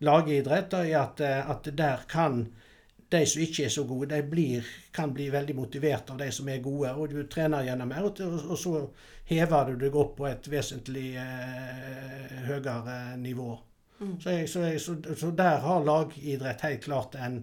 lagidrett, 0.00 0.74
at, 0.96 1.20
at 1.20 1.70
der 1.76 2.08
kan 2.08 2.46
de 3.10 3.20
som 3.26 3.42
ikke 3.42 3.64
er 3.66 3.72
så 3.74 3.82
gode, 3.84 4.06
de 4.12 4.22
blir, 4.22 4.66
kan 4.94 5.10
bli 5.14 5.26
veldig 5.32 5.54
motivert 5.58 6.12
av 6.12 6.20
de 6.20 6.28
som 6.32 6.48
er 6.48 6.62
gode. 6.62 6.92
og 6.94 7.10
Du 7.10 7.24
trener 7.26 7.66
gjennom 7.66 7.90
mer, 7.90 8.06
og, 8.06 8.58
så 8.58 8.84
hever 9.30 9.72
du 9.72 9.84
deg 9.84 9.98
opp 9.98 10.16
på 10.20 10.28
et 10.30 10.46
vesentlig 10.50 11.08
eh, 11.18 12.38
høyere 12.46 13.16
nivå. 13.18 13.50
Mm. 13.98 14.14
Så, 14.20 14.30
jeg, 14.30 14.48
så, 14.48 14.64
jeg, 14.68 14.80
så, 14.80 14.96
så, 15.18 15.30
der 15.36 15.58
har 15.64 15.84
lagidrett 15.84 16.62
helt 16.64 16.84
klart 16.86 17.18
en, 17.18 17.42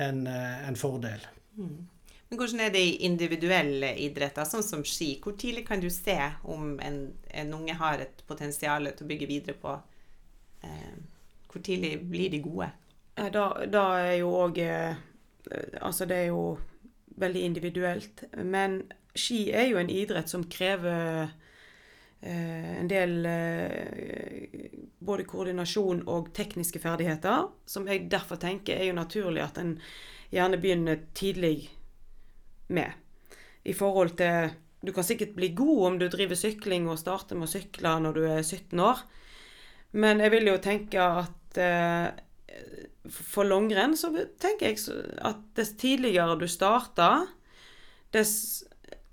en, 0.00 0.26
eh, 0.26 0.68
en 0.68 0.80
fordel. 0.80 1.28
Mm. 1.60 1.88
Men 2.28 2.40
hvordan 2.40 2.64
er 2.64 2.72
det 2.72 2.80
i 2.80 2.98
individuelle 3.04 3.92
idretter, 4.00 4.48
sånn 4.48 4.64
som 4.64 4.84
ski? 4.88 5.18
Hvor 5.20 5.36
tidlig 5.36 5.66
kan 5.68 5.82
du 5.82 5.90
se 5.92 6.16
om 6.48 6.78
en, 6.80 7.02
en 7.28 7.52
unge 7.52 7.76
har 7.76 8.00
et 8.00 8.24
potensial 8.26 8.88
til 8.88 9.04
å 9.04 9.10
bygge 9.12 9.28
videre 9.28 9.60
på? 9.60 9.76
Eh, 10.64 10.94
hvor 11.52 11.60
tidlig 11.60 11.98
blir 12.08 12.32
de 12.32 12.40
gode? 12.40 12.72
Da, 13.14 13.46
da 13.68 13.84
er 14.00 14.14
jo 14.22 14.30
òg 14.40 14.58
eh, 14.64 14.94
Altså, 15.82 16.06
det 16.08 16.16
er 16.16 16.28
jo 16.30 16.58
veldig 17.20 17.40
individuelt. 17.44 18.24
Men 18.38 18.80
ski 19.14 19.50
er 19.52 19.66
jo 19.68 19.80
en 19.80 19.90
idrett 19.92 20.30
som 20.32 20.46
krever 20.48 21.28
Eh, 22.24 22.80
en 22.80 22.88
del 22.88 23.26
eh, 23.26 24.70
både 25.02 25.24
koordinasjon 25.26 26.04
og 26.06 26.28
tekniske 26.36 26.78
ferdigheter, 26.78 27.48
som 27.66 27.88
jeg 27.90 28.04
derfor 28.12 28.38
tenker 28.38 28.78
er 28.78 28.92
jo 28.92 28.94
naturlig 28.94 29.42
at 29.42 29.58
en 29.58 29.72
gjerne 30.30 30.60
begynner 30.62 31.00
tidlig 31.18 31.66
med. 32.70 32.92
I 33.64 33.74
forhold 33.74 34.14
til 34.22 34.58
Du 34.82 34.90
kan 34.92 35.04
sikkert 35.04 35.36
bli 35.36 35.52
god 35.54 35.86
om 35.86 35.98
du 35.98 36.08
driver 36.10 36.34
sykling 36.34 36.88
og 36.90 36.98
starter 36.98 37.38
med 37.38 37.46
å 37.46 37.50
sykle 37.52 37.90
når 38.02 38.16
du 38.16 38.24
er 38.26 38.40
17 38.42 38.80
år, 38.82 38.98
men 39.92 40.18
jeg 40.18 40.30
vil 40.32 40.48
jo 40.50 40.56
tenke 40.58 40.98
at 40.98 41.58
eh, 41.62 42.08
for 43.10 43.46
langrenn 43.48 43.96
så 43.98 44.12
tenker 44.40 44.72
jeg 44.72 44.78
at 45.26 45.40
dess 45.58 45.74
tidligere 45.80 46.36
du 46.38 46.46
starter, 46.50 47.26
dess 48.14 48.64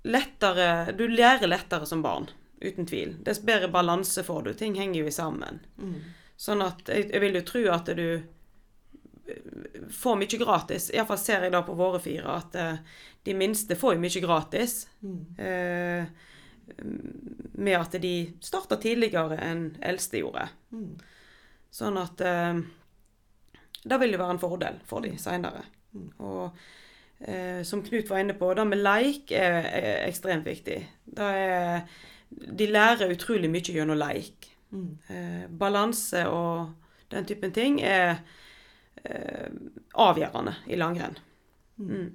lettere 0.02 0.94
Du 0.96 1.04
lærer 1.08 1.50
lettere 1.50 1.86
som 1.86 2.02
barn. 2.02 2.30
Uten 2.60 2.86
tvil. 2.86 3.16
Dess 3.24 3.42
bedre 3.42 3.68
balanse 3.68 4.22
får 4.24 4.42
du. 4.42 4.54
Ting 4.54 4.74
henger 4.76 5.04
jo 5.04 5.12
sammen. 5.12 5.60
Mm. 5.80 6.00
Sånn 6.40 6.64
at 6.64 6.88
jeg, 6.88 7.10
jeg, 7.10 7.20
vil 7.20 7.36
jo 7.36 7.44
tro 7.44 7.62
at 7.72 7.88
du 7.96 8.06
eh, 8.16 9.84
får 9.92 10.18
mye 10.20 10.40
gratis. 10.40 10.90
Iallfall 10.92 11.20
ser 11.20 11.44
jeg 11.44 11.52
da 11.52 11.62
på 11.64 11.76
våre 11.76 12.00
fire 12.00 12.36
at 12.36 12.56
uh, 12.56 12.98
de 13.28 13.36
minste 13.36 13.76
får 13.76 13.96
jo 13.96 14.02
mye 14.04 14.24
gratis. 14.24 14.76
Mm. 15.04 15.22
Eh, 15.36 16.28
med 17.60 17.76
at 17.76 17.96
de 18.00 18.14
starta 18.44 18.76
tidligere 18.80 19.40
enn 19.44 19.64
eldste 19.84 20.20
gjorde. 20.20 20.46
Mm. 20.72 20.92
Sånn 21.80 22.00
at 22.00 22.24
uh, 22.24 22.60
Det 23.82 23.98
vil 24.00 24.14
jo 24.14 24.20
være 24.20 24.36
en 24.36 24.42
fordel 24.42 24.78
for 24.86 25.04
de 25.04 25.14
seinere. 25.18 25.64
Og 26.20 26.50
eh, 27.20 27.62
som 27.66 27.82
Knut 27.84 28.10
var 28.10 28.22
inne 28.22 28.36
på, 28.38 28.52
det 28.54 28.66
med 28.68 28.82
leik 28.82 29.32
er, 29.32 29.66
er 29.66 30.08
ekstremt 30.08 30.46
viktig. 30.46 30.80
Det 31.16 31.28
er 31.34 31.84
de 32.30 32.66
lærer 32.70 33.10
utrolig 33.10 33.50
mye 33.50 33.74
gjennom 33.74 33.98
leik. 33.98 34.50
Mm. 34.70 34.90
Eh, 35.10 35.46
balanse 35.50 36.26
og 36.30 36.70
den 37.10 37.26
typen 37.26 37.52
ting 37.52 37.80
er 37.82 38.20
eh, 39.02 39.48
avgjørende 39.98 40.54
i 40.70 40.78
langrenn. 40.78 41.18
Mm. 41.76 41.94
mm. 41.94 42.10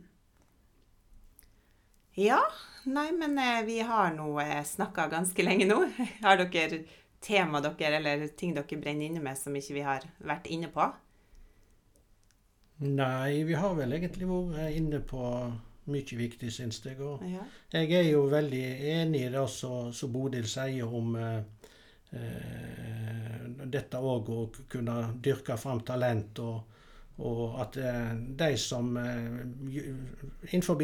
Ja. 2.15 2.39
Nei, 2.85 3.09
men 3.11 3.35
eh, 3.41 3.63
vi 3.67 3.81
har 3.83 4.13
nå 4.15 4.29
eh, 4.39 4.61
snakka 4.63 5.09
ganske 5.11 5.43
lenge 5.43 5.67
nå. 5.67 5.81
Har 6.23 6.39
dere 6.39 6.85
tema 7.25 7.59
dere, 7.59 7.97
eller 7.97 8.27
ting 8.37 8.53
dere 8.55 8.77
brenner 8.79 9.09
inne 9.09 9.23
med 9.23 9.35
som 9.39 9.55
ikke 9.57 9.75
vi 9.75 9.83
har 9.83 10.05
vært 10.23 10.47
inne 10.53 10.69
på? 10.71 10.85
Nei, 12.77 13.43
vi 13.47 13.55
har 13.55 13.75
vel 13.77 13.95
egentlig 13.95 14.27
vært 14.27 14.75
inne 14.75 14.99
på 15.07 15.23
mye 15.93 16.17
viktig, 16.19 16.51
syns 16.51 16.81
jeg. 16.83 16.99
Og 16.99 17.23
ja. 17.29 17.45
jeg 17.71 17.91
er 17.99 18.09
jo 18.09 18.25
veldig 18.31 18.63
enig 18.95 19.25
i 19.27 19.33
det 19.33 19.47
som 19.53 20.13
Bodil 20.13 20.47
sier 20.49 20.85
om 21.01 21.15
eh, 21.19 21.39
eh 22.11 23.41
dette 23.65 23.97
òg 23.97 24.29
å 24.29 24.41
kunne 24.69 24.95
dyrke 25.23 25.55
fram 25.57 25.79
talent. 25.85 26.39
og 26.39 26.75
og 27.17 27.61
at 27.63 27.77
eh, 27.79 28.15
de 28.15 28.57
som 28.59 28.97
eh, 28.97 30.51
Innenfor 30.51 30.81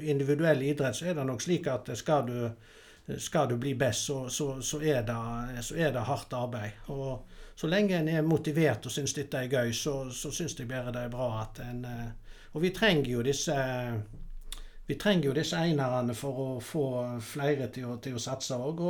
individuell 0.00 0.62
idrett 0.62 0.96
så 0.96 1.10
er 1.10 1.18
det 1.18 1.26
nok 1.28 1.42
slik 1.44 1.68
at 1.68 1.90
skal 1.98 2.24
du, 2.26 2.38
skal 3.20 3.50
du 3.50 3.58
bli 3.60 3.74
best, 3.76 4.06
så, 4.08 4.28
så, 4.28 4.62
så, 4.62 4.80
er 4.80 5.02
det, 5.04 5.18
så, 5.62 5.76
er 5.76 5.92
det, 5.92 6.06
hardt 6.08 6.32
arbeid. 6.32 6.80
Og 6.88 7.28
så 7.56 7.68
lenge 7.72 7.96
en 7.96 8.08
er 8.12 8.22
motivert 8.26 8.84
og 8.86 8.92
syns 8.92 9.14
dette 9.16 9.40
er 9.40 9.48
gøy, 9.48 9.72
så, 9.72 10.10
så 10.12 10.30
syns 10.34 10.58
jeg 10.58 10.68
bare 10.68 10.92
det 10.92 11.06
er 11.06 11.12
bra 11.12 11.28
at 11.40 11.60
en 11.64 11.84
eh, 11.88 12.08
Og 12.56 12.62
vi 12.62 12.70
trenger 12.72 13.10
jo 13.10 13.22
disse 13.22 13.56
vi 14.86 14.94
trenger 14.94 15.28
jo 15.28 15.32
disse 15.34 15.58
einerne 15.58 16.14
for 16.14 16.42
å 16.42 16.50
få 16.62 16.84
flere 17.20 17.66
til 17.74 17.88
å, 17.90 17.96
til 17.98 18.14
å 18.16 18.22
satse 18.22 18.54
òg. 18.54 18.82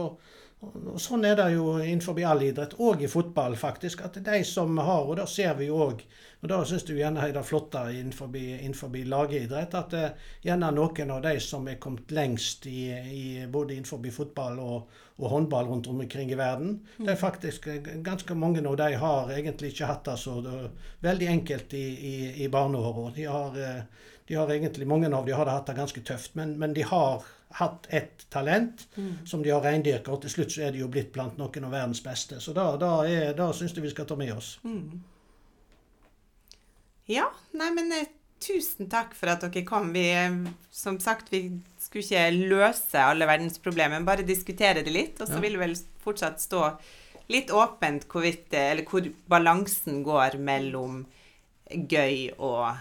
Og, 0.66 0.96
sånn 1.00 1.24
er 1.28 1.36
det 1.38 1.46
jo 1.54 1.76
innenfor 1.78 2.18
all 2.26 2.42
idrett, 2.46 2.76
og 2.82 3.02
i 3.02 3.10
fotball 3.10 3.56
faktisk. 3.58 4.02
At 4.06 4.18
de 4.24 4.40
som 4.46 4.78
har, 4.78 5.04
og 5.06 5.16
da 5.20 5.26
ser 5.30 5.54
vi 5.58 5.68
òg, 5.72 6.02
og 6.42 6.50
da 6.50 6.58
syns 6.68 6.84
du 6.86 6.92
gjerne 6.96 7.22
er 7.24 7.34
det 7.34 7.44
flotte 7.46 7.82
innenfor, 7.94 8.30
innenfor 8.36 8.92
lagidrett, 9.08 9.74
at 9.78 9.96
uh, 9.96 10.30
gjerne 10.44 10.70
noen 10.76 11.12
av 11.14 11.22
de 11.24 11.34
som 11.42 11.66
er 11.68 11.80
kommet 11.82 12.12
lengst 12.14 12.68
i, 12.70 12.88
i 12.92 13.24
både 13.50 13.76
innenfor 13.76 14.04
fotball 14.14 14.60
og, 14.62 14.98
og, 15.16 15.28
håndball 15.32 15.70
rundt 15.70 15.88
omkring 15.90 16.32
i 16.32 16.38
verden, 16.38 16.80
det 16.98 17.14
er 17.14 17.20
faktisk 17.20 17.70
eh, 17.72 17.80
ganske 18.04 18.34
mange 18.36 18.64
av 18.66 18.76
de 18.78 18.90
har 19.00 19.32
egentlig 19.32 19.72
ikke 19.72 19.88
hatt 19.90 20.04
det 20.10 20.18
så 20.20 20.40
det, 20.44 20.58
veldig 21.06 21.30
enkelt 21.32 21.74
i, 21.74 21.86
i, 22.12 22.16
i 22.44 22.50
barneåra. 22.52 23.08
De 23.16 23.24
har 23.30 23.56
uh, 23.56 24.12
de 24.26 24.34
har 24.34 24.50
egentlig, 24.50 24.86
Mange 24.86 25.10
av 25.14 25.26
dem 25.26 25.36
har 25.38 25.46
hatt 25.46 25.66
det 25.70 25.76
ganske 25.78 26.02
tøft, 26.02 26.34
men, 26.34 26.56
men 26.58 26.74
de 26.74 26.82
har 26.82 27.24
hatt 27.56 27.86
et 27.94 28.26
talent 28.30 28.86
mm. 28.96 29.26
som 29.26 29.42
de 29.42 29.52
har 29.54 29.62
reindyrka, 29.64 30.12
og 30.12 30.24
til 30.24 30.32
slutt 30.32 30.54
så 30.54 30.66
er 30.66 30.74
de 30.74 30.82
jo 30.82 30.90
blitt 30.92 31.12
blant 31.14 31.38
noen 31.38 31.68
av 31.68 31.72
verdens 31.72 32.02
beste. 32.04 32.40
Så 32.42 32.54
da, 32.56 32.72
da, 32.80 32.90
er, 33.06 33.32
da 33.38 33.52
syns 33.54 33.76
jeg 33.76 33.86
vi 33.86 33.92
skal 33.94 34.08
ta 34.08 34.18
med 34.18 34.34
oss. 34.34 34.56
Mm. 34.66 34.98
Ja, 37.06 37.28
nei, 37.54 37.70
men 37.76 37.94
eh, 37.94 38.10
tusen 38.42 38.90
takk 38.90 39.14
for 39.14 39.30
at 39.30 39.46
dere 39.46 39.64
kom. 39.68 39.92
Vi, 39.94 40.08
eh, 40.10 40.40
som 40.74 40.98
sagt, 41.00 41.30
vi 41.32 41.44
skulle 41.80 42.04
ikke 42.04 42.50
løse 42.50 43.02
alle 43.02 43.28
verdens 43.30 43.60
problemer, 43.62 44.02
bare 44.06 44.26
diskutere 44.26 44.82
det 44.82 44.92
litt. 44.92 45.20
Og 45.20 45.30
så 45.30 45.38
ja. 45.38 45.44
vil 45.46 45.56
det 45.56 45.62
vel 45.62 45.76
fortsatt 46.02 46.42
stå 46.42 46.66
litt 47.32 47.50
åpent 47.54 48.08
hvorvidt, 48.10 48.50
eller 48.54 48.86
hvor 48.86 49.06
balansen 49.30 50.02
går 50.06 50.36
mellom 50.42 51.04
gøy 51.66 52.36
og 52.36 52.76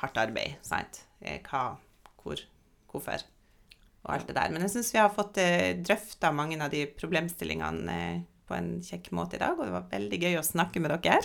hardt 0.00 0.18
arbeid. 0.20 0.58
sant? 0.66 1.04
Eh, 1.20 1.40
hva, 1.46 1.76
hvor, 2.22 2.42
hvorfor 2.90 3.24
og 4.04 4.12
alt 4.12 4.28
det 4.28 4.36
der. 4.36 4.52
Men 4.52 4.64
jeg 4.66 4.74
syns 4.74 4.92
vi 4.92 5.00
har 5.00 5.12
fått 5.12 5.40
eh, 5.40 5.72
drøfta 5.80 6.30
mange 6.36 6.58
av 6.60 6.72
de 6.72 6.84
problemstillingene 6.98 7.96
eh, 7.96 8.20
på 8.44 8.56
en 8.56 8.76
kjekk 8.84 9.10
måte 9.16 9.38
i 9.38 9.42
dag, 9.42 9.56
og 9.56 9.64
det 9.64 9.72
var 9.72 9.88
veldig 9.92 10.20
gøy 10.20 10.38
å 10.38 10.44
snakke 10.44 10.82
med 10.84 10.92
dere. 10.92 11.24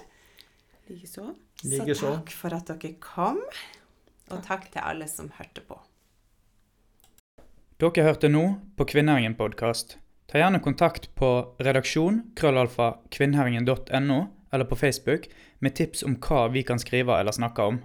Likeså. 0.87 1.33
Så 1.59 1.99
takk 1.99 2.31
for 2.31 2.55
at 2.55 2.71
dere 2.71 2.95
kom, 3.03 3.41
og 4.31 4.43
takk 4.45 4.69
til 4.71 4.85
alle 4.85 5.09
som 5.11 5.27
hørte 5.35 5.65
på. 5.67 5.75
Dere 7.79 8.05
hørte 8.07 8.31
nå 8.31 8.45
på 8.79 8.87
Kvinnherringen 8.87 9.35
podkast. 9.39 9.97
Ta 10.29 10.39
gjerne 10.39 10.61
kontakt 10.63 11.09
på 11.19 11.29
redaksjon 11.59 12.21
krøllalfa 12.37 12.93
kvinnherringen.no 13.11 14.19
eller 14.53 14.67
på 14.69 14.77
Facebook 14.77 15.25
med 15.59 15.75
tips 15.75 16.03
om 16.05 16.15
hva 16.21 16.47
vi 16.53 16.63
kan 16.63 16.79
skrive 16.79 17.17
eller 17.17 17.35
snakke 17.35 17.65
om. 17.65 17.79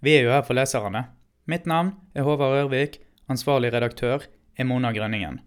Vi 0.00 0.14
er 0.16 0.24
jo 0.24 0.32
her 0.32 0.44
for 0.46 0.56
leserne. 0.56 1.04
Mitt 1.44 1.66
navn 1.68 1.92
er 2.16 2.24
Håvard 2.24 2.56
Ørvik, 2.56 3.00
ansvarlig 3.28 3.72
redaktør 3.74 4.24
er 4.56 4.64
Mona 4.64 4.94
Grønningen. 4.96 5.40